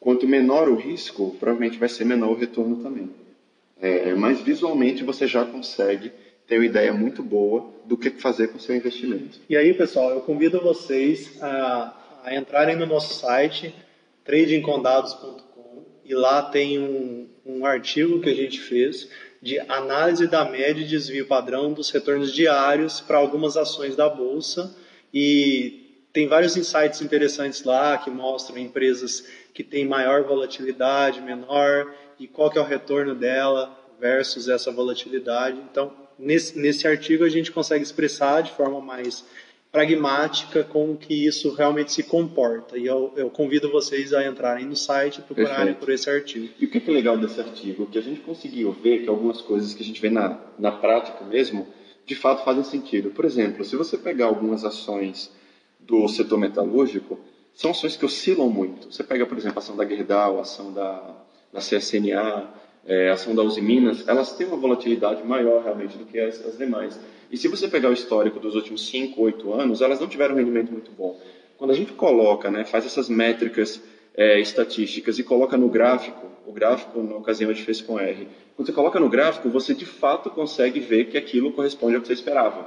quanto 0.00 0.26
menor 0.26 0.68
o 0.68 0.74
risco, 0.74 1.36
provavelmente 1.38 1.78
vai 1.78 1.88
ser 1.88 2.04
menor 2.04 2.30
o 2.30 2.34
retorno 2.34 2.82
também. 2.82 3.08
É, 3.86 4.14
mas 4.14 4.40
visualmente 4.40 5.04
você 5.04 5.26
já 5.26 5.44
consegue 5.44 6.12
ter 6.46 6.58
uma 6.58 6.66
ideia 6.66 6.92
muito 6.92 7.22
boa 7.22 7.72
do 7.84 7.96
que 7.96 8.10
fazer 8.10 8.48
com 8.48 8.58
o 8.58 8.60
seu 8.60 8.74
investimento. 8.74 9.38
E 9.48 9.56
aí, 9.56 9.74
pessoal, 9.74 10.10
eu 10.10 10.20
convido 10.20 10.60
vocês 10.60 11.42
a 11.42 12.00
a 12.24 12.34
entrarem 12.34 12.74
no 12.74 12.86
nosso 12.86 13.20
site, 13.20 13.74
tradingcondados.com, 14.24 15.84
e 16.02 16.14
lá 16.14 16.42
tem 16.42 16.78
um, 16.78 17.28
um 17.44 17.66
artigo 17.66 18.20
que 18.20 18.30
a 18.30 18.34
gente 18.34 18.60
fez 18.60 19.10
de 19.42 19.60
análise 19.60 20.26
da 20.26 20.42
média 20.42 20.80
e 20.80 20.86
desvio 20.86 21.26
padrão 21.26 21.74
dos 21.74 21.90
retornos 21.90 22.32
diários 22.32 23.02
para 23.02 23.18
algumas 23.18 23.58
ações 23.58 23.94
da 23.94 24.08
bolsa 24.08 24.74
e 25.12 26.00
tem 26.14 26.26
vários 26.26 26.56
insights 26.56 27.02
interessantes 27.02 27.62
lá 27.62 27.98
que 27.98 28.10
mostram 28.10 28.56
empresas 28.56 29.28
que 29.52 29.62
têm 29.62 29.86
maior 29.86 30.22
volatilidade, 30.22 31.20
menor 31.20 31.92
e 32.18 32.26
qual 32.26 32.50
que 32.50 32.58
é 32.58 32.60
o 32.60 32.64
retorno 32.64 33.14
dela 33.14 33.76
versus 33.98 34.48
essa 34.48 34.70
volatilidade. 34.70 35.58
Então, 35.70 35.92
nesse, 36.18 36.58
nesse 36.58 36.86
artigo 36.86 37.24
a 37.24 37.28
gente 37.28 37.50
consegue 37.50 37.82
expressar 37.82 38.42
de 38.42 38.52
forma 38.52 38.80
mais 38.80 39.24
pragmática 39.74 40.62
com 40.62 40.96
que 40.96 41.26
isso 41.26 41.52
realmente 41.52 41.92
se 41.92 42.04
comporta. 42.04 42.78
E 42.78 42.86
eu, 42.86 43.12
eu 43.16 43.28
convido 43.28 43.68
vocês 43.72 44.12
a 44.12 44.24
entrarem 44.24 44.66
no 44.66 44.76
site 44.76 45.18
e 45.18 45.22
procurarem 45.22 45.56
Perfeito. 45.56 45.78
por 45.80 45.90
esse 45.90 46.08
artigo. 46.08 46.48
E 46.60 46.64
o 46.64 46.70
que 46.70 46.78
é, 46.78 46.92
legal 46.92 47.18
desse 47.18 47.40
artigo? 47.40 47.86
Que 47.86 47.98
a 47.98 48.02
gente 48.02 48.20
conseguiu 48.20 48.70
ver 48.70 49.02
que 49.02 49.08
algumas 49.08 49.40
coisas 49.40 49.74
que 49.74 49.82
a 49.82 49.86
gente 49.86 50.00
vê 50.00 50.10
na, 50.10 50.38
na 50.56 50.70
prática 50.70 51.24
mesmo, 51.24 51.66
de 52.06 52.14
fato 52.14 52.44
fazem 52.44 52.62
sentido. 52.62 53.10
Por 53.10 53.24
exemplo, 53.24 53.64
se 53.64 53.74
você 53.74 53.98
pegar 53.98 54.26
algumas 54.26 54.64
ações 54.64 55.32
do 55.80 56.06
setor 56.06 56.38
metalúrgico, 56.38 57.18
são 57.52 57.72
ações 57.72 57.96
que 57.96 58.04
oscilam 58.04 58.48
muito. 58.48 58.92
Você 58.92 59.02
pega, 59.02 59.26
por 59.26 59.36
exemplo, 59.36 59.58
a 59.58 59.62
ação 59.62 59.76
da 59.76 59.84
Gerdau, 59.84 60.38
a 60.38 60.42
ação 60.42 60.72
da, 60.72 61.16
da 61.54 61.60
CSNA, 61.60 62.48
é, 62.84 63.10
ação 63.10 63.34
da 63.34 63.42
Uzi 63.42 63.62
Minas, 63.62 64.06
elas 64.08 64.32
têm 64.32 64.46
uma 64.46 64.56
volatilidade 64.56 65.22
maior 65.22 65.62
realmente 65.62 65.96
do 65.96 66.04
que 66.04 66.18
as, 66.18 66.44
as 66.44 66.58
demais. 66.58 66.98
E 67.30 67.36
se 67.36 67.46
você 67.46 67.68
pegar 67.68 67.88
o 67.88 67.92
histórico 67.92 68.40
dos 68.40 68.56
últimos 68.56 68.86
5, 68.88 69.22
8 69.22 69.52
anos, 69.54 69.80
elas 69.80 70.00
não 70.00 70.08
tiveram 70.08 70.34
um 70.34 70.38
rendimento 70.38 70.72
muito 70.72 70.90
bom. 70.90 71.18
Quando 71.56 71.70
a 71.70 71.74
gente 71.74 71.92
coloca, 71.92 72.50
né, 72.50 72.64
faz 72.64 72.84
essas 72.84 73.08
métricas 73.08 73.80
é, 74.16 74.40
estatísticas 74.40 75.18
e 75.18 75.22
coloca 75.22 75.56
no 75.56 75.68
gráfico, 75.68 76.26
o 76.44 76.52
gráfico 76.52 77.00
na 77.02 77.16
ocasião 77.16 77.50
a 77.50 77.54
gente 77.54 77.64
fez 77.64 77.80
com 77.80 77.98
R, 77.98 78.28
quando 78.56 78.66
você 78.66 78.72
coloca 78.72 78.98
no 78.98 79.08
gráfico, 79.08 79.48
você 79.48 79.74
de 79.74 79.86
fato 79.86 80.28
consegue 80.30 80.80
ver 80.80 81.06
que 81.06 81.16
aquilo 81.16 81.52
corresponde 81.52 81.94
ao 81.94 82.00
que 82.00 82.08
você 82.08 82.14
esperava. 82.14 82.66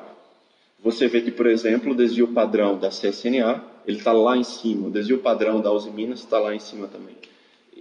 Você 0.82 1.08
vê 1.08 1.22
que, 1.22 1.32
por 1.32 1.48
exemplo, 1.48 1.92
o 1.92 1.96
desvio 1.96 2.30
padrão 2.30 2.78
da 2.78 2.90
CSNA, 2.90 3.64
ele 3.86 3.98
está 3.98 4.14
lá 4.14 4.38
em 4.38 4.44
cima, 4.44 4.88
o 4.88 4.92
desvio 4.92 5.20
padrão 5.20 5.60
da 5.60 5.72
Uzi 5.72 5.90
Minas 5.90 6.20
está 6.20 6.40
lá 6.40 6.56
em 6.56 6.60
cima 6.60 6.88
também. 6.88 7.16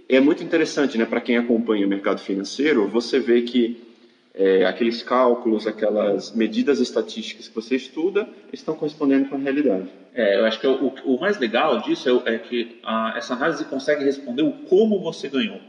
É 0.09 0.19
muito 0.21 0.41
interessante, 0.41 0.97
né, 0.97 1.05
para 1.05 1.19
quem 1.19 1.37
acompanha 1.37 1.85
o 1.85 1.89
mercado 1.89 2.21
financeiro, 2.21 2.87
você 2.87 3.19
vê 3.19 3.41
que 3.41 3.85
é, 4.33 4.65
aqueles 4.65 5.03
cálculos, 5.03 5.67
aquelas 5.67 6.33
medidas 6.33 6.79
estatísticas 6.79 7.49
que 7.49 7.55
você 7.55 7.75
estuda 7.75 8.29
estão 8.53 8.75
correspondendo 8.75 9.27
com 9.27 9.35
a 9.35 9.39
realidade. 9.39 9.89
É, 10.13 10.39
eu 10.39 10.45
acho 10.45 10.59
que 10.61 10.67
o, 10.67 10.93
o 11.05 11.19
mais 11.19 11.37
legal 11.37 11.81
disso 11.81 12.23
é, 12.25 12.35
é 12.35 12.37
que 12.37 12.79
a, 12.83 13.15
essa 13.17 13.33
análise 13.33 13.65
consegue 13.65 14.03
responder 14.03 14.43
o 14.43 14.51
como 14.51 14.99
você 15.01 15.27
ganhou. 15.27 15.59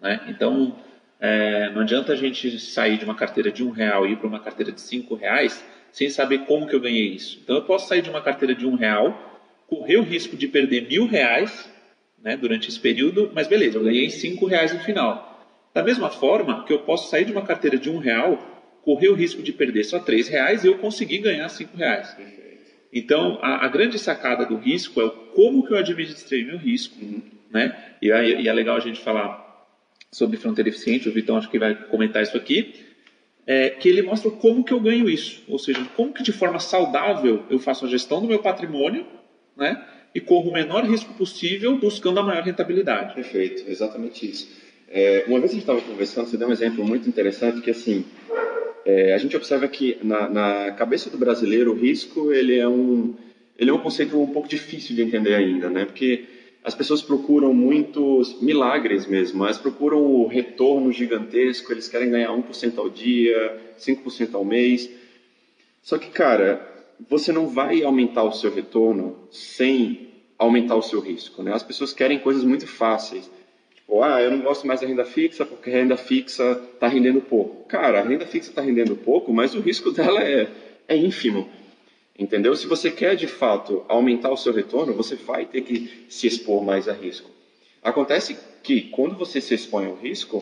Né? 0.00 0.20
Então, 0.28 0.76
é, 1.20 1.70
não 1.70 1.82
adianta 1.82 2.12
a 2.12 2.16
gente 2.16 2.58
sair 2.58 2.96
de 2.96 3.04
uma 3.04 3.14
carteira 3.14 3.50
de 3.50 3.62
um 3.62 3.70
real 3.70 4.06
e 4.06 4.12
ir 4.12 4.16
para 4.16 4.28
uma 4.28 4.40
carteira 4.40 4.72
de 4.72 4.80
cinco 4.80 5.14
reais 5.14 5.62
sem 5.92 6.08
saber 6.08 6.38
como 6.46 6.66
que 6.66 6.74
eu 6.74 6.80
ganhei 6.80 7.08
isso. 7.08 7.40
Então, 7.42 7.56
eu 7.56 7.62
posso 7.62 7.88
sair 7.88 8.00
de 8.00 8.10
uma 8.10 8.22
carteira 8.22 8.54
de 8.54 8.66
um 8.66 8.76
real, 8.76 9.42
correr 9.66 9.96
o 9.96 10.02
risco 10.02 10.36
de 10.36 10.48
perder 10.48 10.88
mil 10.88 11.06
reais 11.06 11.73
né, 12.24 12.38
durante 12.38 12.70
esse 12.70 12.80
período, 12.80 13.30
mas 13.34 13.46
beleza, 13.46 13.76
eu 13.76 13.84
ganhei 13.84 14.08
cinco 14.08 14.46
reais 14.46 14.72
no 14.72 14.80
final. 14.80 15.46
Da 15.74 15.82
mesma 15.82 16.08
forma 16.08 16.64
que 16.64 16.72
eu 16.72 16.78
posso 16.80 17.10
sair 17.10 17.26
de 17.26 17.32
uma 17.32 17.42
carteira 17.42 17.76
de 17.76 17.90
um 17.90 17.98
real, 17.98 18.38
correr 18.82 19.08
o 19.08 19.14
risco 19.14 19.42
de 19.42 19.52
perder 19.52 19.84
só 19.84 19.98
três 19.98 20.26
reais 20.26 20.64
e 20.64 20.68
eu 20.68 20.78
conseguir 20.78 21.18
ganhar 21.18 21.48
cinco 21.50 21.76
reais. 21.76 22.16
Então, 22.90 23.38
a, 23.42 23.66
a, 23.66 23.68
grande 23.68 23.98
sacada 23.98 24.46
do 24.46 24.56
risco 24.56 25.00
é 25.00 25.04
o 25.04 25.10
como 25.10 25.66
que 25.66 25.72
eu 25.72 25.76
administrei 25.76 26.44
meu 26.44 26.56
risco, 26.56 26.96
uhum. 27.02 27.20
né? 27.50 27.76
E, 28.00 28.06
e, 28.06 28.48
é 28.48 28.52
legal 28.52 28.76
a 28.76 28.80
gente 28.80 29.00
falar 29.00 29.42
sobre 30.12 30.36
fronteira 30.36 30.70
eficiente, 30.70 31.08
o 31.08 31.12
Vitão 31.12 31.36
acho 31.36 31.50
que 31.50 31.58
vai 31.58 31.74
comentar 31.74 32.22
isso 32.22 32.36
aqui, 32.36 32.72
é, 33.46 33.68
que 33.70 33.88
ele 33.88 34.00
mostra 34.00 34.30
como 34.30 34.62
que 34.62 34.72
eu 34.72 34.80
ganho 34.80 35.10
isso, 35.10 35.42
ou 35.48 35.58
seja, 35.58 35.84
como 35.96 36.12
que 36.12 36.22
de 36.22 36.30
forma 36.30 36.60
saudável 36.60 37.44
eu 37.50 37.58
faço 37.58 37.84
a 37.84 37.88
gestão 37.88 38.20
do 38.20 38.28
meu 38.28 38.38
patrimônio, 38.38 39.04
né? 39.56 39.84
E 40.14 40.20
corro 40.20 40.50
o 40.50 40.52
menor 40.52 40.84
risco 40.84 41.12
possível 41.14 41.76
buscando 41.78 42.20
a 42.20 42.22
maior 42.22 42.42
rentabilidade. 42.44 43.14
Perfeito, 43.14 43.64
exatamente 43.68 44.30
isso. 44.30 44.48
É, 44.88 45.24
uma 45.26 45.40
vez 45.40 45.50
a 45.50 45.54
gente 45.54 45.62
estava 45.62 45.80
conversando, 45.80 46.28
você 46.28 46.36
deu 46.36 46.48
um 46.48 46.52
exemplo 46.52 46.84
muito 46.84 47.08
interessante 47.08 47.60
que 47.60 47.70
assim 47.70 48.04
é, 48.84 49.14
a 49.14 49.18
gente 49.18 49.36
observa 49.36 49.66
que 49.66 49.98
na, 50.02 50.28
na, 50.28 50.72
cabeça 50.72 51.10
do 51.10 51.16
brasileiro 51.16 51.72
o 51.72 51.74
risco 51.74 52.32
ele 52.32 52.58
é 52.58 52.68
um 52.68 53.14
ele 53.58 53.70
é 53.70 53.72
um 53.72 53.78
conceito 53.78 54.20
um 54.20 54.26
pouco 54.26 54.48
difícil 54.48 54.94
de 54.94 55.02
entender 55.02 55.34
ainda, 55.34 55.70
né? 55.70 55.84
Porque 55.84 56.24
as 56.62 56.74
pessoas 56.74 57.02
procuram 57.02 57.52
muitos 57.54 58.40
milagres 58.40 59.06
mesmo, 59.06 59.44
elas 59.44 59.58
procuram 59.58 59.98
o 59.98 60.26
retorno 60.26 60.90
gigantesco, 60.90 61.72
eles 61.72 61.88
querem 61.88 62.10
ganhar 62.10 62.30
1% 62.30 62.78
ao 62.78 62.88
dia, 62.88 63.60
5% 63.78 64.34
ao 64.34 64.44
mês. 64.44 64.90
Só 65.82 65.98
que, 65.98 66.08
cara, 66.08 66.66
você 67.08 67.32
não 67.32 67.46
vai 67.46 67.82
aumentar 67.82 68.24
o 68.24 68.32
seu 68.32 68.52
retorno 68.52 69.28
sem 69.30 70.03
aumentar 70.38 70.76
o 70.76 70.82
seu 70.82 71.00
risco, 71.00 71.42
né? 71.42 71.52
As 71.52 71.62
pessoas 71.62 71.92
querem 71.92 72.18
coisas 72.18 72.44
muito 72.44 72.66
fáceis. 72.66 73.30
Ou, 73.86 74.02
ah, 74.02 74.20
eu 74.20 74.30
não 74.30 74.40
gosto 74.40 74.66
mais 74.66 74.80
da 74.80 74.86
renda 74.86 75.04
fixa 75.04 75.44
porque 75.44 75.70
a 75.70 75.74
renda 75.74 75.96
fixa 75.96 76.60
está 76.74 76.88
rendendo 76.88 77.20
pouco. 77.20 77.66
Cara, 77.68 78.00
a 78.00 78.02
renda 78.02 78.26
fixa 78.26 78.50
está 78.50 78.62
rendendo 78.62 78.96
pouco, 78.96 79.32
mas 79.32 79.54
o 79.54 79.60
risco 79.60 79.90
dela 79.92 80.22
é, 80.22 80.48
é 80.88 80.96
ínfimo. 80.96 81.48
Entendeu? 82.18 82.54
Se 82.54 82.66
você 82.66 82.90
quer 82.90 83.16
de 83.16 83.26
fato 83.26 83.84
aumentar 83.88 84.30
o 84.30 84.36
seu 84.36 84.52
retorno, 84.52 84.94
você 84.94 85.16
vai 85.16 85.44
ter 85.44 85.62
que 85.62 86.06
se 86.08 86.26
expor 86.26 86.62
mais 86.62 86.88
a 86.88 86.92
risco. 86.92 87.28
Acontece 87.82 88.38
que 88.62 88.82
quando 88.82 89.16
você 89.16 89.40
se 89.40 89.52
expõe 89.52 89.86
ao 89.86 89.96
risco, 89.96 90.40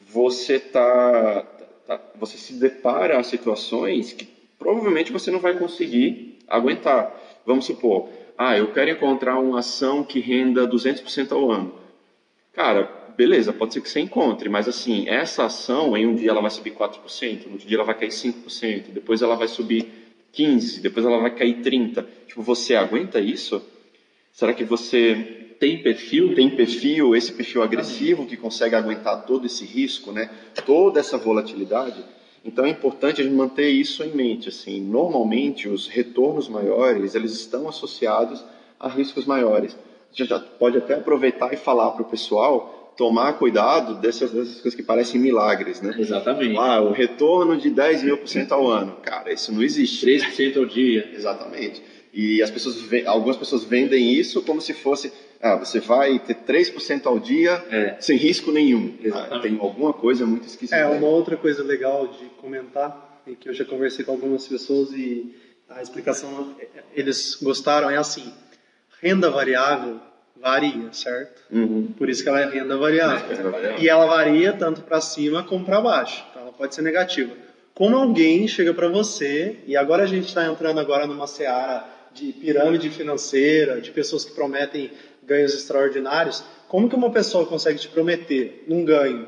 você 0.00 0.58
tá, 0.58 1.42
tá, 1.86 2.00
você 2.16 2.36
se 2.36 2.52
depara 2.52 3.18
a 3.18 3.22
situações 3.22 4.12
que 4.12 4.28
provavelmente 4.58 5.10
você 5.10 5.30
não 5.30 5.40
vai 5.40 5.58
conseguir 5.58 6.38
aguentar. 6.46 7.18
Vamos 7.46 7.64
supor, 7.64 8.08
ah, 8.42 8.56
eu 8.56 8.72
quero 8.72 8.90
encontrar 8.90 9.38
uma 9.38 9.58
ação 9.58 10.02
que 10.02 10.18
renda 10.18 10.66
200% 10.66 11.30
ao 11.32 11.50
ano. 11.50 11.74
Cara, 12.54 12.84
beleza, 13.14 13.52
pode 13.52 13.74
ser 13.74 13.82
que 13.82 13.88
você 13.90 14.00
encontre, 14.00 14.48
mas 14.48 14.66
assim, 14.66 15.06
essa 15.06 15.44
ação, 15.44 15.94
em 15.94 16.06
um 16.06 16.14
dia 16.14 16.30
ela 16.30 16.40
vai 16.40 16.48
subir 16.48 16.70
4%, 16.70 17.44
no 17.44 17.52
outro 17.52 17.68
dia 17.68 17.76
ela 17.76 17.84
vai 17.84 17.94
cair 17.94 18.08
5%, 18.08 18.92
depois 18.94 19.20
ela 19.20 19.36
vai 19.36 19.46
subir 19.46 19.84
15%, 20.34 20.80
depois 20.80 21.04
ela 21.04 21.18
vai 21.18 21.34
cair 21.34 21.60
30%. 21.60 22.02
Tipo, 22.28 22.40
você 22.40 22.74
aguenta 22.74 23.20
isso? 23.20 23.62
Será 24.32 24.54
que 24.54 24.64
você 24.64 25.54
tem 25.60 25.82
perfil, 25.82 26.34
tem 26.34 26.48
perfil, 26.48 27.14
esse 27.14 27.32
perfil 27.32 27.62
agressivo 27.62 28.24
que 28.24 28.38
consegue 28.38 28.74
aguentar 28.74 29.26
todo 29.26 29.44
esse 29.44 29.66
risco, 29.66 30.12
né? 30.12 30.30
Toda 30.64 30.98
essa 30.98 31.18
volatilidade? 31.18 32.02
Então 32.44 32.64
é 32.64 32.70
importante 32.70 33.20
a 33.20 33.24
gente 33.24 33.34
manter 33.34 33.68
isso 33.68 34.02
em 34.02 34.12
mente, 34.12 34.48
assim, 34.48 34.80
normalmente 34.80 35.68
os 35.68 35.86
retornos 35.86 36.48
maiores, 36.48 37.14
eles 37.14 37.32
estão 37.32 37.68
associados 37.68 38.42
a 38.78 38.88
riscos 38.88 39.26
maiores 39.26 39.76
gente 40.12 40.28
já 40.28 40.38
pode 40.38 40.78
até 40.78 40.94
aproveitar 40.94 41.52
e 41.52 41.56
falar 41.56 41.90
para 41.92 42.02
o 42.02 42.04
pessoal 42.04 42.92
tomar 42.96 43.34
cuidado 43.34 43.94
dessas, 43.94 44.30
dessas 44.30 44.60
coisas 44.60 44.74
que 44.74 44.82
parecem 44.82 45.20
milagres, 45.20 45.80
né? 45.80 45.94
Exatamente. 45.98 46.56
Ah, 46.58 46.82
o 46.82 46.92
retorno 46.92 47.56
de 47.56 47.70
10 47.70 48.02
mil 48.02 48.18
por 48.18 48.28
cento 48.28 48.52
ao 48.52 48.66
ano. 48.66 48.96
Cara, 49.02 49.32
isso 49.32 49.52
não 49.52 49.62
existe. 49.62 50.04
3% 50.04 50.58
ao 50.58 50.66
dia. 50.66 51.10
Exatamente. 51.14 51.82
E 52.12 52.42
as 52.42 52.50
pessoas, 52.50 52.76
algumas 53.06 53.36
pessoas 53.36 53.64
vendem 53.64 54.12
isso 54.12 54.42
como 54.42 54.60
se 54.60 54.74
fosse, 54.74 55.12
ah, 55.42 55.56
você 55.56 55.80
vai 55.80 56.18
ter 56.18 56.34
3% 56.34 57.06
ao 57.06 57.18
dia 57.18 57.64
é. 57.70 57.96
sem 57.98 58.16
risco 58.16 58.52
nenhum. 58.52 58.94
Ah, 59.12 59.38
tem 59.40 59.58
alguma 59.58 59.92
coisa 59.92 60.26
muito 60.26 60.46
esquisita. 60.46 60.76
É, 60.76 60.86
uma 60.86 61.08
outra 61.08 61.36
coisa 61.36 61.62
legal 61.62 62.08
de 62.08 62.26
comentar, 62.40 63.22
é 63.26 63.32
que 63.34 63.48
eu 63.48 63.54
já 63.54 63.64
conversei 63.64 64.04
com 64.04 64.12
algumas 64.12 64.46
pessoas 64.46 64.90
e 64.92 65.34
a 65.68 65.80
explicação 65.80 66.54
eles 66.94 67.38
gostaram, 67.40 67.88
é 67.88 67.96
assim, 67.96 68.32
renda 69.00 69.30
variável 69.30 70.00
varia, 70.36 70.92
certo? 70.92 71.42
Uhum. 71.50 71.88
Por 71.96 72.08
isso 72.08 72.22
que 72.22 72.28
ela 72.28 72.40
é 72.40 72.46
renda 72.48 72.76
variável. 72.76 73.54
É, 73.56 73.80
e 73.80 73.88
ela 73.88 74.06
varia 74.06 74.52
tanto 74.52 74.82
para 74.82 75.00
cima 75.00 75.42
como 75.42 75.64
para 75.64 75.80
baixo. 75.80 76.24
Então 76.30 76.42
ela 76.42 76.52
pode 76.52 76.74
ser 76.74 76.82
negativa. 76.82 77.32
Como 77.74 77.96
alguém 77.96 78.48
chega 78.48 78.74
para 78.74 78.88
você, 78.88 79.58
e 79.66 79.76
agora 79.76 80.02
a 80.02 80.06
gente 80.06 80.26
está 80.26 80.46
entrando 80.46 80.80
agora 80.80 81.06
numa 81.06 81.26
seara 81.26 81.86
de 82.12 82.32
pirâmide 82.32 82.90
financeira, 82.90 83.80
de 83.80 83.90
pessoas 83.90 84.24
que 84.24 84.32
prometem 84.32 84.90
ganhos 85.22 85.54
extraordinários, 85.54 86.44
como 86.68 86.88
que 86.88 86.96
uma 86.96 87.10
pessoa 87.10 87.46
consegue 87.46 87.78
te 87.78 87.88
prometer 87.88 88.64
um 88.68 88.84
ganho 88.84 89.26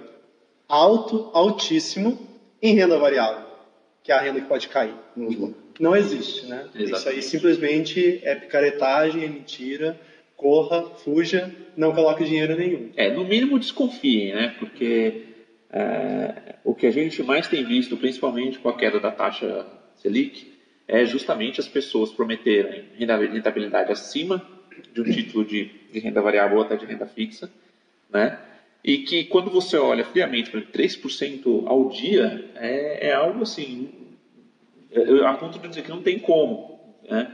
alto, 0.68 1.30
altíssimo, 1.32 2.28
em 2.60 2.74
renda 2.74 2.98
variável, 2.98 3.44
que 4.02 4.12
é 4.12 4.14
a 4.14 4.20
renda 4.20 4.40
que 4.40 4.46
pode 4.46 4.68
cair? 4.68 4.94
Uhum 5.16 5.54
não 5.82 5.96
existe, 5.96 6.46
né? 6.46 6.66
Exatamente. 6.74 6.92
Isso 6.92 7.08
aí 7.08 7.22
simplesmente 7.22 8.20
é 8.22 8.34
picaretagem, 8.34 9.24
é 9.24 9.28
mentira. 9.28 9.98
Corra, 10.36 10.82
fuja, 10.96 11.54
não 11.76 11.92
coloque 11.92 12.24
dinheiro 12.24 12.56
nenhum. 12.56 12.90
É, 12.96 13.12
no 13.12 13.24
mínimo 13.24 13.58
desconfiem, 13.58 14.34
né? 14.34 14.54
Porque 14.58 15.24
é, 15.70 16.56
o 16.64 16.74
que 16.74 16.86
a 16.86 16.90
gente 16.90 17.22
mais 17.22 17.46
tem 17.46 17.64
visto, 17.64 17.96
principalmente 17.96 18.58
com 18.58 18.68
a 18.68 18.76
queda 18.76 18.98
da 18.98 19.10
taxa 19.10 19.66
Selic, 19.96 20.52
é 20.88 21.04
justamente 21.04 21.60
as 21.60 21.68
pessoas 21.68 22.10
prometerem 22.10 22.84
rentabilidade 22.96 23.92
acima 23.92 24.44
de 24.92 25.00
um 25.00 25.04
título 25.04 25.44
de, 25.44 25.70
de 25.92 25.98
renda 25.98 26.20
variável 26.20 26.58
ou 26.58 26.62
até 26.64 26.76
de 26.76 26.86
renda 26.86 27.06
fixa, 27.06 27.50
né? 28.10 28.38
E 28.84 28.98
que 28.98 29.24
quando 29.24 29.50
você 29.50 29.76
olha 29.76 30.04
friamente 30.04 30.50
para 30.50 30.60
3% 30.60 31.66
ao 31.66 31.88
dia, 31.88 32.50
é, 32.56 33.08
é 33.08 33.12
algo 33.12 33.42
assim 33.42 34.02
eu, 34.92 35.26
a 35.26 35.34
ponto 35.34 35.58
de 35.58 35.68
dizer 35.68 35.82
que 35.82 35.90
não 35.90 36.02
tem 36.02 36.18
como. 36.18 36.78
Né? 37.08 37.30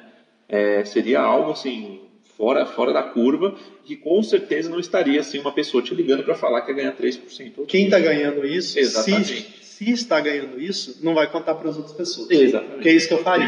É, 0.48 0.84
seria 0.84 1.20
algo 1.20 1.50
assim 1.50 2.00
fora, 2.36 2.64
fora 2.64 2.92
da 2.92 3.02
curva 3.02 3.56
que 3.84 3.96
com 3.96 4.22
certeza 4.22 4.70
não 4.70 4.78
estaria 4.78 5.20
assim 5.20 5.38
uma 5.38 5.52
pessoa 5.52 5.82
te 5.82 5.94
ligando 5.94 6.22
para 6.22 6.34
falar 6.34 6.62
que 6.62 6.70
ia 6.70 6.76
ganhar 6.76 6.96
3%. 6.96 7.66
Quem 7.66 7.86
está 7.86 7.98
ganhando 7.98 8.46
isso, 8.46 8.78
Exatamente. 8.78 9.42
Se, 9.42 9.67
se 9.78 9.90
está 9.92 10.20
ganhando 10.20 10.60
isso, 10.60 10.98
não 11.02 11.14
vai 11.14 11.30
contar 11.30 11.54
para 11.54 11.70
as 11.70 11.76
outras 11.76 11.94
pessoas. 11.94 12.28
Exatamente. 12.30 12.80
Que 12.80 12.88
é 12.88 12.92
isso 12.92 13.06
que 13.06 13.14
eu 13.14 13.22
faria. 13.22 13.46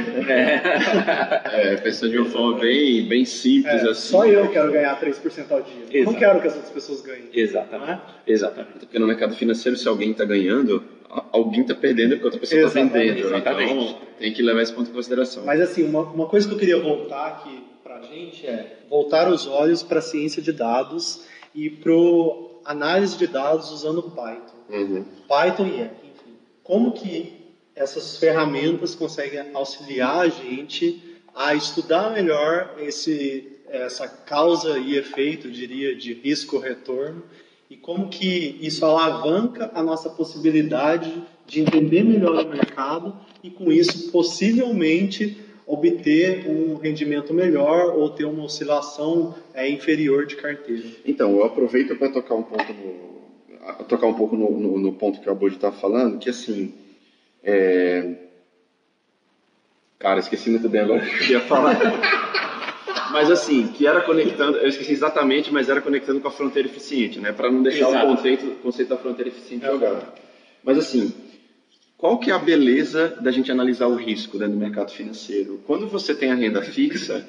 É, 1.53 1.77
pensando 1.77 2.13
de 2.13 2.19
uma 2.19 2.31
forma 2.31 2.59
bem, 2.61 3.07
bem 3.09 3.25
simples, 3.25 3.83
É, 3.83 3.89
assim. 3.91 4.09
só 4.13 4.25
eu 4.27 4.49
quero 4.51 4.71
ganhar 4.71 4.99
3% 5.01 5.51
ao 5.51 5.61
dia. 5.63 5.75
Eu 5.91 6.05
não 6.05 6.15
quero 6.15 6.41
que 6.41 6.47
as 6.47 6.55
outras 6.55 6.73
pessoas 6.73 7.01
ganhem. 7.03 7.25
Exatamente. 7.33 8.03
É? 8.27 8.33
Exatamente. 8.33 8.79
Porque 8.79 8.99
no 8.99 9.07
mercado 9.07 9.35
financeiro, 9.35 9.77
se 9.77 9.89
alguém 9.89 10.13
está 10.13 10.25
ganhando, 10.25 10.83
alguém 11.33 11.63
está 11.63 11.75
perdendo 11.75 12.11
porque 12.11 12.25
outra 12.25 12.41
pessoa 12.41 12.61
está 12.67 12.81
Exatamente, 12.81 13.09
vendendo. 13.15 13.27
exatamente. 13.27 13.73
Então, 13.73 13.99
tem 14.19 14.33
que 14.33 14.43
levar 14.43 14.63
esse 14.63 14.73
ponto 14.73 14.91
em 14.91 14.93
consideração. 14.93 15.45
Mas 15.45 15.61
assim, 15.61 15.83
uma, 15.85 16.03
uma 16.03 16.27
coisa 16.27 16.47
que 16.47 16.55
eu 16.55 16.59
queria 16.59 16.79
voltar 16.81 17.27
aqui 17.27 17.65
para 17.83 17.97
a 17.97 18.03
gente 18.03 18.47
é 18.47 18.79
voltar 18.89 19.29
os 19.29 19.47
olhos 19.49 19.83
para 19.83 19.99
a 19.99 20.03
ciência 20.03 20.41
de 20.41 20.53
dados 20.53 21.25
e 21.55 21.69
para 21.69 21.93
análise 22.65 23.17
de 23.19 23.27
dados 23.27 23.71
usando 23.73 24.03
Python. 24.03 24.61
Uhum. 24.71 25.05
Python 25.29 25.67
e 25.67 25.81
R. 25.81 25.91
Como 26.63 26.93
que 26.93 27.55
essas 27.75 28.19
ferramentas 28.19 28.95
conseguem 28.95 29.41
auxiliar 29.55 30.21
a 30.21 30.29
gente 30.29 31.03
a 31.35 31.55
estudar 31.55 32.11
melhor 32.11 32.77
esse, 32.79 33.47
essa 33.69 34.07
causa 34.07 34.79
e 34.79 34.97
efeito, 34.97 35.51
diria, 35.51 35.95
de 35.95 36.13
risco-retorno 36.13 37.23
e 37.71 37.77
como 37.77 38.09
que 38.09 38.59
isso 38.61 38.85
alavanca 38.85 39.71
a 39.75 39.83
nossa 39.83 40.11
possibilidade 40.11 41.23
de 41.47 41.61
entender 41.61 42.03
melhor 42.03 42.45
o 42.45 42.49
mercado 42.49 43.17
e 43.43 43.51
com 43.51 43.71
isso 43.71 44.11
possivelmente 44.11 45.39
obter 45.67 46.49
um 46.49 46.75
rendimento 46.75 47.33
melhor 47.33 47.97
ou 47.97 48.11
ter 48.11 48.25
uma 48.25 48.43
oscilação 48.43 49.37
é, 49.55 49.69
inferior 49.71 50.27
de 50.27 50.35
carteira. 50.35 50.89
Então, 51.07 51.31
eu 51.37 51.45
aproveito 51.45 51.95
para 51.97 52.09
tocar 52.09 52.35
um 52.35 52.43
ponto 52.43 52.73
no, 52.73 53.10
a- 53.71 53.85
tocar 53.85 54.07
um 54.07 54.15
pouco 54.15 54.37
no, 54.37 54.51
no, 54.59 54.79
no 54.79 54.93
ponto 54.93 55.21
que 55.21 55.29
o 55.29 55.33
Abud 55.33 55.55
estava 55.55 55.75
falando, 55.75 56.19
que 56.19 56.29
assim, 56.29 56.75
é... 57.43 58.15
cara, 59.99 60.21
esqueci 60.21 60.51
muito 60.51 60.69
bem 60.69 60.81
agora 60.81 61.03
o 61.03 61.07
que 61.07 61.25
eu 61.25 61.39
ia 61.39 61.41
falar. 61.41 61.77
mas 63.13 63.31
assim, 63.31 63.69
que 63.69 63.87
era 63.87 64.01
conectando, 64.01 64.59
eu 64.59 64.69
esqueci 64.69 64.93
exatamente, 64.93 65.53
mas 65.53 65.69
era 65.69 65.81
conectando 65.81 66.21
com 66.21 66.29
a 66.29 66.33
fronteira 66.33 66.69
eficiente, 66.69 67.19
né, 67.19 67.33
para 67.33 67.51
não 67.51 67.63
deixar 67.63 67.89
Exato. 67.89 68.07
o 68.07 68.17
conceito, 68.17 68.47
o 68.47 68.55
conceito 68.57 68.89
da 68.89 68.97
fronteira 68.97 69.29
eficiente 69.29 69.65
jogado. 69.65 70.07
Mas 70.63 70.79
assim, 70.79 71.13
qual 71.97 72.19
que 72.19 72.31
é 72.31 72.35
a 72.35 72.39
beleza 72.39 73.17
da 73.21 73.31
gente 73.31 73.51
analisar 73.51 73.87
o 73.87 73.95
risco 73.95 74.39
dentro 74.39 74.55
do 74.55 74.61
mercado 74.61 74.91
financeiro? 74.91 75.61
Quando 75.67 75.87
você 75.87 76.15
tem 76.15 76.31
a 76.31 76.35
renda 76.35 76.63
fixa, 76.63 77.27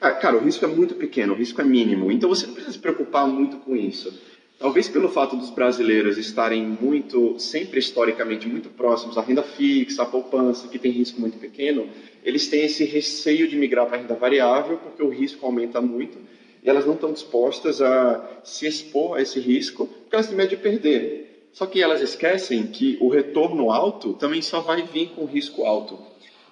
ah, 0.00 0.12
Cara, 0.12 0.36
o 0.36 0.40
risco 0.40 0.64
é 0.64 0.68
muito 0.68 0.94
pequeno, 0.94 1.34
o 1.34 1.36
risco 1.36 1.60
é 1.60 1.64
mínimo, 1.64 2.10
então 2.10 2.28
você 2.28 2.46
não 2.46 2.54
precisa 2.54 2.72
se 2.72 2.78
preocupar 2.78 3.26
muito 3.26 3.58
com 3.58 3.76
isso. 3.76 4.18
Talvez 4.60 4.90
pelo 4.90 5.08
fato 5.08 5.36
dos 5.36 5.48
brasileiros 5.48 6.18
estarem 6.18 6.62
muito, 6.62 7.38
sempre 7.38 7.78
historicamente, 7.78 8.46
muito 8.46 8.68
próximos 8.68 9.16
à 9.16 9.22
renda 9.22 9.42
fixa, 9.42 10.02
à 10.02 10.04
poupança, 10.04 10.68
que 10.68 10.78
tem 10.78 10.92
risco 10.92 11.18
muito 11.18 11.38
pequeno, 11.38 11.88
eles 12.22 12.46
têm 12.46 12.66
esse 12.66 12.84
receio 12.84 13.48
de 13.48 13.56
migrar 13.56 13.86
para 13.86 13.96
a 13.96 14.00
renda 14.02 14.14
variável, 14.14 14.76
porque 14.76 15.02
o 15.02 15.08
risco 15.08 15.46
aumenta 15.46 15.80
muito, 15.80 16.18
e 16.62 16.68
elas 16.68 16.84
não 16.84 16.92
estão 16.92 17.10
dispostas 17.10 17.80
a 17.80 18.22
se 18.44 18.66
expor 18.66 19.16
a 19.16 19.22
esse 19.22 19.40
risco, 19.40 19.86
porque 19.86 20.14
elas 20.14 20.26
têm 20.26 20.36
medo 20.36 20.50
de 20.50 20.58
perder. 20.58 21.48
Só 21.54 21.64
que 21.64 21.82
elas 21.82 22.02
esquecem 22.02 22.66
que 22.66 22.98
o 23.00 23.08
retorno 23.08 23.72
alto 23.72 24.12
também 24.12 24.42
só 24.42 24.60
vai 24.60 24.82
vir 24.82 25.12
com 25.16 25.24
risco 25.24 25.64
alto. 25.64 25.98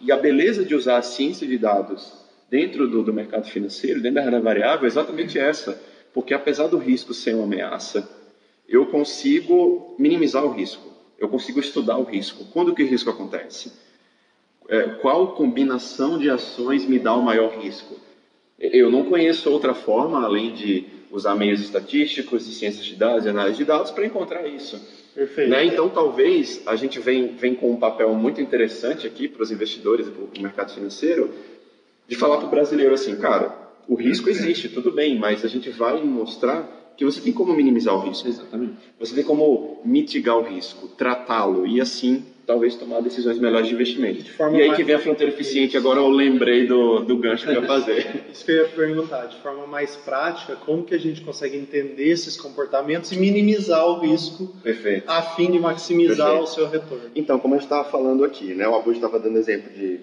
E 0.00 0.10
a 0.10 0.16
beleza 0.16 0.64
de 0.64 0.74
usar 0.74 0.96
a 0.96 1.02
ciência 1.02 1.46
de 1.46 1.58
dados 1.58 2.10
dentro 2.48 2.88
do, 2.88 3.02
do 3.02 3.12
mercado 3.12 3.46
financeiro, 3.46 4.00
dentro 4.00 4.14
da 4.14 4.22
renda 4.22 4.40
variável, 4.40 4.86
é 4.86 4.88
exatamente 4.88 5.38
essa. 5.38 5.78
Porque 6.18 6.34
apesar 6.34 6.66
do 6.66 6.78
risco 6.78 7.14
ser 7.14 7.32
uma 7.36 7.44
ameaça, 7.44 8.10
eu 8.68 8.86
consigo 8.86 9.94
minimizar 9.96 10.44
o 10.44 10.50
risco. 10.50 10.82
Eu 11.16 11.28
consigo 11.28 11.60
estudar 11.60 11.96
o 11.96 12.02
risco. 12.02 12.44
Quando 12.46 12.74
que 12.74 12.82
o 12.82 12.86
risco 12.88 13.08
acontece? 13.08 13.72
É, 14.68 14.82
qual 15.00 15.36
combinação 15.36 16.18
de 16.18 16.28
ações 16.28 16.84
me 16.86 16.98
dá 16.98 17.14
o 17.14 17.22
maior 17.22 17.56
risco? 17.60 17.94
Eu 18.58 18.90
não 18.90 19.04
conheço 19.04 19.48
outra 19.48 19.74
forma, 19.74 20.24
além 20.24 20.52
de 20.54 20.86
usar 21.08 21.36
meios 21.36 21.60
estatísticos 21.60 22.48
e 22.48 22.52
ciências 22.52 22.84
de 22.84 22.96
dados 22.96 23.24
e 23.24 23.28
análise 23.28 23.58
de 23.58 23.64
dados 23.64 23.92
para 23.92 24.04
encontrar 24.04 24.44
isso. 24.44 24.76
Perfeito. 25.14 25.50
Né? 25.50 25.66
Então, 25.66 25.88
talvez 25.88 26.64
a 26.66 26.74
gente 26.74 26.98
vem, 26.98 27.36
vem 27.36 27.54
com 27.54 27.70
um 27.70 27.76
papel 27.76 28.12
muito 28.12 28.40
interessante 28.40 29.06
aqui 29.06 29.28
para 29.28 29.44
os 29.44 29.52
investidores 29.52 30.08
e 30.08 30.10
para 30.10 30.24
o 30.24 30.42
mercado 30.42 30.74
financeiro, 30.74 31.32
de 32.08 32.16
falar 32.16 32.38
para 32.38 32.46
o 32.48 32.50
brasileiro 32.50 32.92
assim, 32.92 33.14
cara, 33.14 33.67
o 33.88 33.94
risco 33.94 34.28
existe, 34.28 34.68
tudo 34.68 34.92
bem, 34.92 35.18
mas 35.18 35.44
a 35.44 35.48
gente 35.48 35.70
vai 35.70 36.02
mostrar 36.04 36.94
que 36.96 37.04
você 37.04 37.20
tem 37.20 37.32
como 37.32 37.54
minimizar 37.54 37.94
o 37.94 38.00
risco. 38.00 38.28
Exatamente. 38.28 38.74
Você 38.98 39.14
tem 39.14 39.24
como 39.24 39.80
mitigar 39.84 40.36
o 40.36 40.42
risco, 40.42 40.88
tratá-lo 40.88 41.66
e 41.66 41.80
assim 41.80 42.24
talvez 42.48 42.74
tomar 42.76 43.02
decisões 43.02 43.38
melhores 43.38 43.68
de 43.68 43.74
investimento. 43.74 44.22
De 44.22 44.32
forma 44.32 44.56
e 44.56 44.62
aí 44.62 44.74
que 44.74 44.82
vem 44.82 44.94
a 44.94 44.98
fronteira 44.98 45.30
eficiente, 45.30 45.76
agora 45.76 46.00
eu 46.00 46.08
lembrei 46.08 46.66
do, 46.66 47.00
do 47.00 47.18
gancho 47.18 47.44
que 47.44 47.50
eu 47.50 47.60
ia 47.60 47.66
fazer. 47.66 48.24
Isso 48.32 48.42
que 48.42 48.52
eu 48.52 48.64
ia 48.64 48.68
perguntar, 48.70 49.26
de 49.26 49.36
forma 49.36 49.66
mais 49.66 49.94
prática, 49.96 50.56
como 50.56 50.82
que 50.82 50.94
a 50.94 50.98
gente 50.98 51.20
consegue 51.20 51.58
entender 51.58 52.08
esses 52.08 52.38
comportamentos 52.38 53.12
e 53.12 53.18
minimizar 53.18 53.86
o 53.86 54.00
risco 54.00 54.46
Perfeito. 54.62 55.04
a 55.10 55.20
fim 55.20 55.50
de 55.50 55.58
maximizar 55.58 56.26
Perfeito. 56.26 56.44
o 56.44 56.46
seu 56.46 56.68
retorno? 56.70 57.10
Então, 57.14 57.38
como 57.38 57.54
a 57.54 57.58
gente 57.58 57.66
estava 57.66 57.86
falando 57.90 58.24
aqui, 58.24 58.54
né, 58.54 58.66
o 58.66 58.74
Abud 58.74 58.96
estava 58.96 59.18
dando 59.18 59.36
exemplo 59.36 59.70
de, 59.70 60.00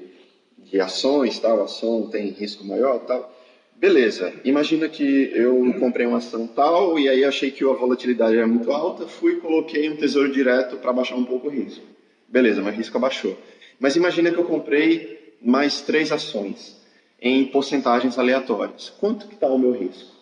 de 0.60 0.80
ações, 0.80 1.40
tal, 1.40 1.64
ação 1.64 2.08
tem 2.12 2.30
risco 2.30 2.64
maior, 2.64 3.00
tal. 3.00 3.35
Beleza, 3.76 4.34
imagina 4.46 4.88
que 4.88 5.32
eu 5.34 5.76
comprei 5.80 6.06
uma 6.06 6.18
ação 6.18 6.48
tal 6.48 6.98
e 6.98 7.10
aí 7.10 7.26
achei 7.26 7.52
que 7.52 7.64
a 7.64 7.74
volatilidade 7.74 8.38
era 8.38 8.48
muito 8.48 8.72
alta, 8.72 9.06
fui 9.06 9.34
e 9.34 9.36
coloquei 9.36 9.90
um 9.90 9.98
tesouro 9.98 10.32
direto 10.32 10.78
para 10.78 10.94
baixar 10.94 11.16
um 11.16 11.26
pouco 11.26 11.48
o 11.48 11.52
risco. 11.52 11.84
Beleza, 12.26 12.62
mas 12.62 12.74
o 12.74 12.78
risco 12.78 12.98
abaixou. 12.98 13.38
Mas 13.78 13.98
imagina 13.98 14.32
que 14.32 14.38
eu 14.38 14.46
comprei 14.46 15.36
mais 15.42 15.82
três 15.82 16.12
ações 16.12 16.82
em 17.22 17.46
porcentagens 17.46 18.18
aleatórias. 18.18 18.94
Quanto 18.98 19.28
que 19.28 19.34
está 19.34 19.48
o 19.48 19.60
meu 19.60 19.72
risco? 19.72 20.16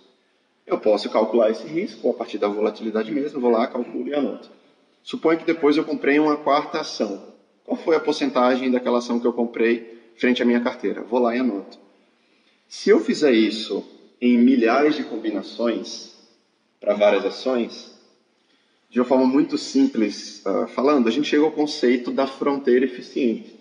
Eu 0.66 0.80
posso 0.80 1.10
calcular 1.10 1.52
esse 1.52 1.68
risco 1.68 2.10
a 2.10 2.14
partir 2.14 2.40
da 2.40 2.48
volatilidade 2.48 3.12
mesmo, 3.12 3.40
vou 3.40 3.52
lá, 3.52 3.68
calculo 3.68 4.08
e 4.08 4.16
anoto. 4.16 4.50
Suponho 5.04 5.38
que 5.38 5.46
depois 5.46 5.78
eu 5.78 5.84
comprei 5.84 6.18
uma 6.18 6.38
quarta 6.38 6.80
ação. 6.80 7.22
Qual 7.64 7.78
foi 7.78 7.96
a 7.96 8.00
porcentagem 8.00 8.72
daquela 8.72 8.98
ação 8.98 9.20
que 9.20 9.28
eu 9.28 9.34
comprei 9.34 10.12
frente 10.16 10.42
à 10.42 10.46
minha 10.46 10.60
carteira? 10.60 11.02
Vou 11.02 11.20
lá 11.20 11.36
e 11.36 11.40
anoto. 11.40 11.83
Se 12.76 12.90
eu 12.90 13.00
fizer 13.00 13.32
isso 13.32 13.86
em 14.20 14.36
milhares 14.36 14.96
de 14.96 15.04
combinações 15.04 16.16
para 16.80 16.96
várias 16.96 17.24
ações, 17.24 17.94
de 18.90 19.00
uma 19.00 19.06
forma 19.06 19.28
muito 19.28 19.60
simples 19.60 20.42
ah, 20.44 20.66
falando, 20.66 21.08
a 21.08 21.12
gente 21.12 21.28
chega 21.28 21.44
ao 21.44 21.52
conceito 21.52 22.10
da 22.10 22.26
fronteira 22.26 22.84
eficiente. 22.84 23.56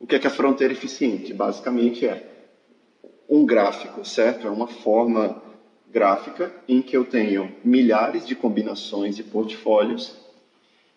O 0.00 0.06
que 0.06 0.14
é 0.14 0.18
que 0.18 0.26
a 0.26 0.30
fronteira 0.30 0.72
eficiente? 0.72 1.34
Basicamente 1.34 2.06
é 2.06 2.26
um 3.28 3.44
gráfico, 3.44 4.02
certo? 4.06 4.46
É 4.46 4.50
uma 4.50 4.66
forma 4.66 5.40
gráfica 5.92 6.50
em 6.66 6.80
que 6.80 6.96
eu 6.96 7.04
tenho 7.04 7.54
milhares 7.62 8.26
de 8.26 8.34
combinações 8.34 9.18
e 9.18 9.22
portfólios 9.22 10.16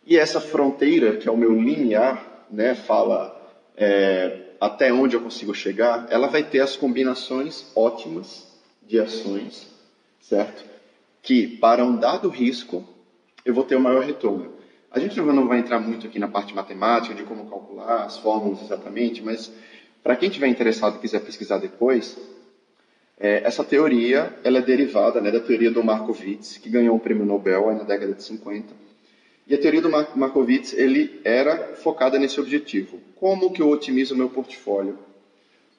e 0.08 0.18
essa 0.18 0.40
fronteira, 0.40 1.18
que 1.18 1.28
é 1.28 1.32
o 1.32 1.38
meu 1.38 1.54
linear, 1.54 2.46
né, 2.50 2.74
fala 2.74 3.38
é, 3.76 4.43
até 4.64 4.94
onde 4.94 5.14
eu 5.14 5.20
consigo 5.20 5.54
chegar, 5.54 6.08
ela 6.10 6.28
vai 6.28 6.42
ter 6.42 6.62
as 6.62 6.78
combinações 6.78 7.66
ótimas 7.76 8.48
de 8.82 8.98
ações, 8.98 9.68
certo? 10.22 10.64
Que 11.22 11.46
para 11.46 11.84
um 11.84 11.98
dado 11.98 12.30
risco 12.30 12.88
eu 13.44 13.54
vou 13.54 13.66
ter 13.66 13.76
o 13.76 13.82
maior 13.82 14.06
retorno. 14.06 14.54
A 14.90 15.00
gente 15.00 15.20
não 15.20 15.50
vai 15.50 15.60
entrar 15.60 15.80
muito 15.80 16.08
aqui 16.08 16.18
na 16.18 16.30
parte 16.30 16.56
matemática 16.56 17.14
de 17.14 17.24
como 17.24 17.50
calcular 17.50 18.06
as 18.06 18.18
fórmulas 18.18 18.62
exatamente, 18.62 19.22
mas 19.22 19.52
para 20.02 20.16
quem 20.16 20.30
tiver 20.30 20.48
interessado 20.48 20.96
e 20.96 21.00
quiser 21.00 21.20
pesquisar 21.20 21.58
depois, 21.58 22.18
é, 23.20 23.44
essa 23.44 23.66
teoria 23.66 24.34
ela 24.46 24.60
é 24.60 24.62
derivada 24.62 25.20
né, 25.20 25.30
da 25.30 25.42
teoria 25.42 25.72
do 25.72 25.84
Markowitz, 25.84 26.58
que 26.58 26.70
ganhou 26.70 26.96
um 26.96 27.00
prêmio 27.00 27.26
Nobel 27.26 27.76
na 27.76 27.84
década 27.84 28.14
de 28.14 28.24
50. 28.24 28.74
E 29.46 29.54
a 29.54 29.58
teoria 29.58 29.82
do 29.82 29.90
Mar 29.90 30.16
Markowitz 30.16 30.74
ele 30.74 31.20
era 31.24 31.76
focada 31.76 32.18
nesse 32.18 32.40
objetivo. 32.40 33.00
Como 33.16 33.52
que 33.52 33.62
eu 33.62 33.70
otimizo 33.70 34.16
meu 34.16 34.30
portfólio? 34.30 34.98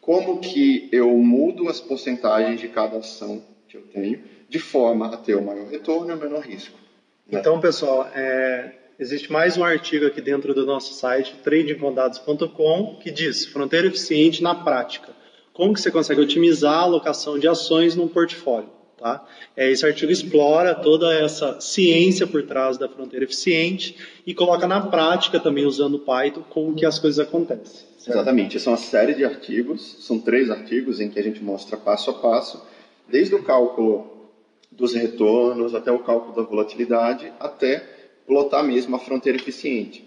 Como 0.00 0.38
que 0.38 0.88
eu 0.92 1.10
mudo 1.16 1.68
as 1.68 1.80
porcentagens 1.80 2.60
de 2.60 2.68
cada 2.68 2.98
ação 2.98 3.42
que 3.66 3.76
eu 3.76 3.82
tenho, 3.82 4.22
de 4.48 4.58
forma 4.58 5.06
a 5.06 5.16
ter 5.16 5.34
o 5.34 5.42
maior 5.42 5.66
retorno 5.66 6.10
e 6.10 6.14
o 6.14 6.18
menor 6.18 6.40
risco? 6.40 6.78
né? 7.26 7.40
Então, 7.40 7.58
pessoal, 7.58 8.10
é, 8.14 8.72
existe 8.98 9.32
mais 9.32 9.56
um 9.56 9.64
artigo 9.64 10.06
aqui 10.06 10.20
dentro 10.20 10.54
do 10.54 10.66
nosso 10.66 10.92
site, 10.92 11.36
tradingcondados.com, 11.42 12.98
que 13.02 13.10
diz 13.10 13.46
fronteira 13.46 13.86
eficiente 13.86 14.42
na 14.42 14.54
prática. 14.54 15.12
Como 15.54 15.72
que 15.72 15.80
você 15.80 15.90
consegue 15.90 16.20
otimizar 16.20 16.74
a 16.74 16.82
alocação 16.82 17.38
de 17.38 17.48
ações 17.48 17.96
num 17.96 18.08
portfólio? 18.08 18.68
Tá? 19.04 19.22
É, 19.54 19.70
esse 19.70 19.84
artigo 19.84 20.10
explora 20.10 20.74
toda 20.74 21.12
essa 21.12 21.60
ciência 21.60 22.26
por 22.26 22.42
trás 22.44 22.78
da 22.78 22.88
fronteira 22.88 23.26
eficiente 23.26 23.94
e 24.26 24.32
coloca 24.32 24.66
na 24.66 24.80
prática 24.80 25.38
também 25.38 25.66
usando 25.66 25.98
Python 25.98 26.42
como 26.48 26.74
que 26.74 26.86
as 26.86 26.98
coisas 26.98 27.20
acontecem. 27.20 27.86
certo? 27.98 28.16
Exatamente. 28.16 28.58
São 28.58 28.72
uma 28.72 28.78
série 28.78 29.12
de 29.12 29.22
artigos, 29.22 29.98
são 30.00 30.18
três 30.18 30.50
artigos 30.50 31.00
em 31.00 31.10
que 31.10 31.20
a 31.20 31.22
gente 31.22 31.44
mostra 31.44 31.76
passo 31.76 32.08
a 32.08 32.14
passo, 32.14 32.64
desde 33.06 33.34
o 33.34 33.42
cálculo 33.42 34.30
dos 34.72 34.94
retornos 34.94 35.74
até 35.74 35.92
o 35.92 35.98
cálculo 35.98 36.34
da 36.34 36.42
volatilidade, 36.42 37.30
até 37.38 37.86
plotar 38.26 38.64
mesmo 38.64 38.96
a 38.96 38.98
fronteira 38.98 39.36
eficiente. 39.36 40.02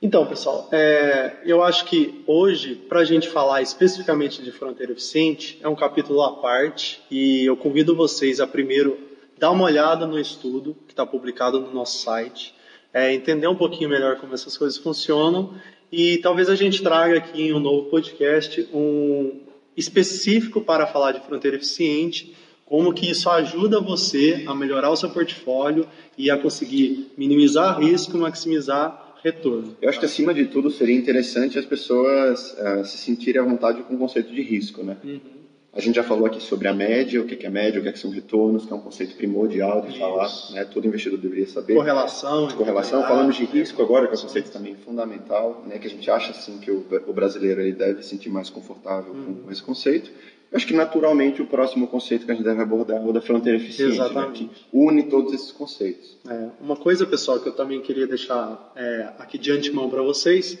Então, 0.00 0.24
pessoal, 0.26 0.68
é, 0.70 1.38
eu 1.44 1.60
acho 1.60 1.84
que 1.86 2.22
hoje, 2.24 2.76
para 2.76 3.00
a 3.00 3.04
gente 3.04 3.28
falar 3.28 3.62
especificamente 3.62 4.40
de 4.40 4.52
fronteira 4.52 4.92
eficiente, 4.92 5.58
é 5.60 5.68
um 5.68 5.74
capítulo 5.74 6.22
à 6.22 6.36
parte 6.36 7.02
e 7.10 7.44
eu 7.44 7.56
convido 7.56 7.96
vocês 7.96 8.38
a 8.38 8.46
primeiro 8.46 8.96
dar 9.36 9.50
uma 9.50 9.64
olhada 9.64 10.06
no 10.06 10.16
estudo 10.16 10.76
que 10.86 10.92
está 10.92 11.04
publicado 11.04 11.58
no 11.58 11.74
nosso 11.74 11.98
site, 11.98 12.54
é, 12.94 13.12
entender 13.12 13.48
um 13.48 13.56
pouquinho 13.56 13.90
melhor 13.90 14.20
como 14.20 14.34
essas 14.34 14.56
coisas 14.56 14.78
funcionam 14.78 15.54
e 15.90 16.18
talvez 16.18 16.48
a 16.48 16.54
gente 16.54 16.80
traga 16.80 17.18
aqui 17.18 17.48
em 17.48 17.52
um 17.52 17.58
novo 17.58 17.90
podcast 17.90 18.68
um 18.72 19.40
específico 19.76 20.60
para 20.60 20.86
falar 20.86 21.10
de 21.10 21.26
fronteira 21.26 21.56
eficiente, 21.56 22.36
como 22.64 22.92
que 22.92 23.10
isso 23.10 23.28
ajuda 23.28 23.80
você 23.80 24.44
a 24.46 24.54
melhorar 24.54 24.90
o 24.90 24.96
seu 24.96 25.10
portfólio 25.10 25.88
e 26.16 26.30
a 26.30 26.38
conseguir 26.38 27.10
minimizar 27.16 27.80
risco, 27.80 28.16
maximizar 28.16 29.07
retorno. 29.22 29.76
Eu 29.80 29.88
acho 29.88 29.98
que 29.98 30.06
acima 30.06 30.32
de 30.32 30.46
tudo 30.46 30.70
seria 30.70 30.96
interessante 30.96 31.58
as 31.58 31.64
pessoas 31.64 32.56
uh, 32.58 32.84
se 32.84 32.98
sentirem 32.98 33.40
à 33.40 33.44
vontade 33.44 33.82
com 33.82 33.94
o 33.94 33.98
conceito 33.98 34.32
de 34.32 34.42
risco, 34.42 34.82
né? 34.82 34.96
Uhum. 35.02 35.38
A 35.70 35.80
gente 35.80 35.94
já 35.94 36.02
falou 36.02 36.26
aqui 36.26 36.42
sobre 36.42 36.66
a 36.66 36.74
média, 36.74 37.20
o 37.20 37.26
que 37.26 37.46
é 37.46 37.50
média, 37.50 37.78
o 37.78 37.82
que, 37.82 37.88
é 37.88 37.92
que 37.92 37.98
são 37.98 38.10
retornos, 38.10 38.64
que 38.64 38.72
é 38.72 38.74
um 38.74 38.80
conceito 38.80 39.14
primordial 39.14 39.82
de 39.82 39.90
Isso. 39.90 39.98
falar, 39.98 40.28
né? 40.50 40.64
Todo 40.64 40.86
investidor 40.86 41.18
deveria 41.18 41.46
saber. 41.46 41.74
Correlação. 41.74 42.48
Correlação. 42.48 43.02
Falamos 43.02 43.36
de 43.36 43.44
risco 43.44 43.80
agora, 43.82 44.08
que 44.08 44.14
é 44.14 44.18
um 44.18 44.22
conceito 44.22 44.50
também 44.50 44.74
fundamental, 44.74 45.62
né? 45.66 45.78
Que 45.78 45.86
a 45.86 45.90
gente 45.90 46.10
acha 46.10 46.32
assim 46.32 46.58
que 46.58 46.70
o, 46.70 46.84
o 47.06 47.12
brasileiro 47.12 47.60
ele 47.60 47.72
deve 47.72 48.02
se 48.02 48.08
sentir 48.08 48.30
mais 48.30 48.48
confortável 48.50 49.12
uhum. 49.12 49.24
com, 49.24 49.34
com 49.42 49.52
esse 49.52 49.62
conceito. 49.62 50.10
Eu 50.50 50.56
acho 50.56 50.66
que 50.66 50.72
naturalmente 50.72 51.42
o 51.42 51.46
próximo 51.46 51.86
conceito 51.86 52.24
que 52.24 52.32
a 52.32 52.34
gente 52.34 52.44
deve 52.44 52.62
abordar 52.62 52.96
é 52.96 53.04
o 53.06 53.12
da 53.12 53.20
fronteira 53.20 53.58
eficiente, 53.58 53.92
Exatamente. 53.92 54.44
Né, 54.44 54.50
que 54.50 54.66
une 54.72 55.02
todos 55.04 55.34
esses 55.34 55.52
conceitos. 55.52 56.16
É, 56.28 56.48
uma 56.60 56.76
coisa, 56.76 57.04
pessoal, 57.06 57.38
que 57.38 57.48
eu 57.48 57.52
também 57.52 57.80
queria 57.82 58.06
deixar 58.06 58.72
é, 58.74 59.10
aqui 59.18 59.36
de 59.36 59.52
antemão 59.52 59.90
para 59.90 60.02
vocês 60.02 60.58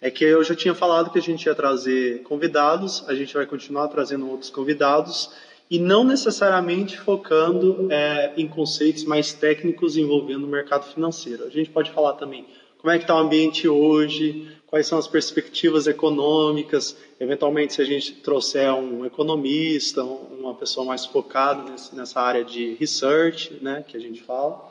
é 0.00 0.10
que 0.10 0.24
eu 0.24 0.42
já 0.44 0.54
tinha 0.54 0.74
falado 0.74 1.10
que 1.10 1.18
a 1.18 1.22
gente 1.22 1.46
ia 1.46 1.54
trazer 1.54 2.22
convidados, 2.22 3.04
a 3.08 3.14
gente 3.14 3.34
vai 3.34 3.46
continuar 3.46 3.88
trazendo 3.88 4.28
outros 4.28 4.50
convidados 4.50 5.30
e 5.70 5.78
não 5.78 6.04
necessariamente 6.04 6.98
focando 6.98 7.88
é, 7.90 8.32
em 8.36 8.46
conceitos 8.46 9.04
mais 9.04 9.32
técnicos 9.32 9.96
envolvendo 9.96 10.44
o 10.44 10.48
mercado 10.48 10.84
financeiro. 10.92 11.44
A 11.44 11.50
gente 11.50 11.70
pode 11.70 11.90
falar 11.90 12.14
também 12.14 12.46
como 12.78 12.92
é 12.92 12.96
que 12.96 13.04
está 13.04 13.14
o 13.16 13.18
ambiente 13.18 13.68
hoje, 13.68 14.46
quais 14.68 14.86
são 14.86 14.98
as 14.98 15.08
perspectivas 15.08 15.86
econômicas, 15.86 16.96
eventualmente 17.18 17.74
se 17.74 17.82
a 17.82 17.84
gente 17.84 18.12
trouxer 18.12 18.72
um 18.72 19.04
economista, 19.04 20.02
uma 20.04 20.54
pessoa 20.54 20.86
mais 20.86 21.06
focada 21.06 21.74
nessa 21.92 22.20
área 22.20 22.44
de 22.44 22.74
research, 22.74 23.58
né, 23.62 23.84
que 23.86 23.96
a 23.96 24.00
gente 24.00 24.22
fala. 24.22 24.70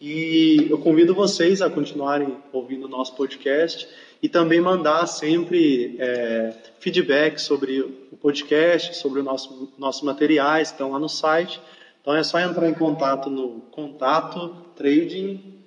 E 0.00 0.68
eu 0.70 0.78
convido 0.78 1.14
vocês 1.14 1.60
a 1.60 1.68
continuarem 1.68 2.36
ouvindo 2.52 2.84
o 2.84 2.88
nosso 2.88 3.16
podcast 3.16 3.88
e 4.22 4.28
também 4.28 4.60
mandar 4.60 5.06
sempre 5.06 5.96
é, 5.98 6.52
feedback 6.78 7.40
sobre 7.40 7.80
o 7.80 8.16
podcast, 8.20 8.96
sobre 8.96 9.20
os 9.20 9.24
nosso, 9.24 9.72
nossos 9.78 10.02
materiais, 10.02 10.68
estão 10.68 10.92
lá 10.92 10.98
no 10.98 11.08
site. 11.08 11.60
Então 12.00 12.14
é 12.14 12.22
só 12.22 12.38
entrar 12.38 12.68
em 12.68 12.74
contato 12.74 13.28
no 13.30 13.62
contato 13.72 14.54
trading 14.76 15.57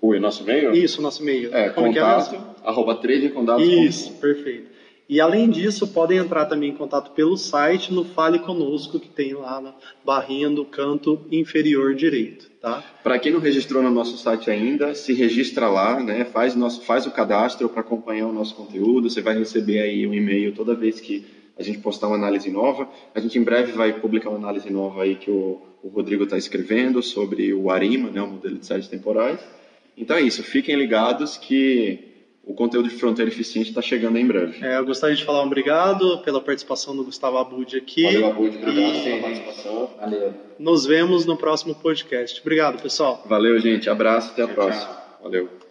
o 0.00 0.18
nosso 0.18 0.42
e-mail? 0.42 0.72
Isso, 0.72 1.02
nosso 1.02 1.22
e-mail. 1.22 1.54
É, 1.54 1.70
Como 1.70 1.88
contato, 1.88 2.34
é 2.34 2.68
arroba 2.68 2.94
tradingcontato. 2.94 3.62
Isso, 3.62 4.12
perfeito. 4.14 4.78
E 5.08 5.22
além 5.22 5.48
disso, 5.48 5.88
podem 5.88 6.18
entrar 6.18 6.44
também 6.44 6.68
em 6.68 6.74
contato 6.74 7.12
pelo 7.12 7.34
site 7.38 7.94
no 7.94 8.04
Fale 8.04 8.40
Conosco, 8.40 9.00
que 9.00 9.08
tem 9.08 9.32
lá 9.32 9.58
na 9.58 9.74
barrinha 10.04 10.50
do 10.50 10.66
canto 10.66 11.26
inferior 11.32 11.94
direito. 11.94 12.50
Tá? 12.60 12.84
Para 13.02 13.18
quem 13.18 13.32
não 13.32 13.40
registrou 13.40 13.82
no 13.82 13.90
nosso 13.90 14.18
site 14.18 14.50
ainda, 14.50 14.94
se 14.94 15.14
registra 15.14 15.68
lá, 15.68 15.98
né? 16.02 16.26
faz, 16.26 16.54
nosso, 16.54 16.82
faz 16.82 17.06
o 17.06 17.10
cadastro 17.10 17.70
para 17.70 17.80
acompanhar 17.80 18.26
o 18.26 18.32
nosso 18.32 18.54
conteúdo. 18.54 19.08
Você 19.08 19.22
vai 19.22 19.38
receber 19.38 19.80
aí 19.80 20.06
um 20.06 20.12
e-mail 20.12 20.52
toda 20.54 20.74
vez 20.74 21.00
que 21.00 21.24
a 21.58 21.62
gente 21.62 21.78
postar 21.78 22.06
uma 22.06 22.16
análise 22.16 22.50
nova. 22.50 22.88
A 23.14 23.20
gente 23.20 23.38
em 23.38 23.42
breve 23.42 23.72
vai 23.72 23.92
publicar 23.92 24.30
uma 24.30 24.38
análise 24.38 24.70
nova 24.70 25.02
aí 25.02 25.16
que 25.16 25.30
o, 25.30 25.60
o 25.82 25.88
Rodrigo 25.88 26.24
está 26.24 26.36
escrevendo 26.36 27.02
sobre 27.02 27.52
o 27.52 27.70
ARIMA, 27.70 28.10
né, 28.10 28.22
o 28.22 28.28
modelo 28.28 28.56
de 28.56 28.66
séries 28.66 28.88
temporais. 28.88 29.40
Então 29.96 30.16
é 30.16 30.22
isso, 30.22 30.42
fiquem 30.42 30.76
ligados 30.76 31.36
que 31.36 32.08
o 32.48 32.54
conteúdo 32.54 32.88
de 32.88 32.94
Fronteira 32.94 33.30
Eficiente 33.30 33.68
está 33.68 33.82
chegando 33.82 34.16
em 34.16 34.26
breve. 34.26 34.64
É, 34.64 34.78
eu 34.78 34.86
gostaria 34.86 35.14
de 35.14 35.22
falar 35.22 35.42
um 35.42 35.46
obrigado 35.46 36.22
pela 36.22 36.40
participação 36.40 36.96
do 36.96 37.04
Gustavo 37.04 37.36
Abud 37.36 37.76
aqui. 37.76 38.04
Valeu, 38.04 38.26
Abud, 38.26 38.56
obrigado 38.56 38.96
e... 38.96 39.02
pela 39.02 39.20
participação. 39.20 39.90
Valeu. 40.00 40.34
Nos 40.58 40.86
vemos 40.86 41.26
no 41.26 41.36
próximo 41.36 41.74
podcast. 41.74 42.40
Obrigado, 42.40 42.80
pessoal. 42.80 43.22
Valeu, 43.26 43.58
gente. 43.58 43.90
Abraço, 43.90 44.30
até 44.30 44.42
a 44.42 44.48
próxima. 44.48 44.96
Valeu. 45.22 45.67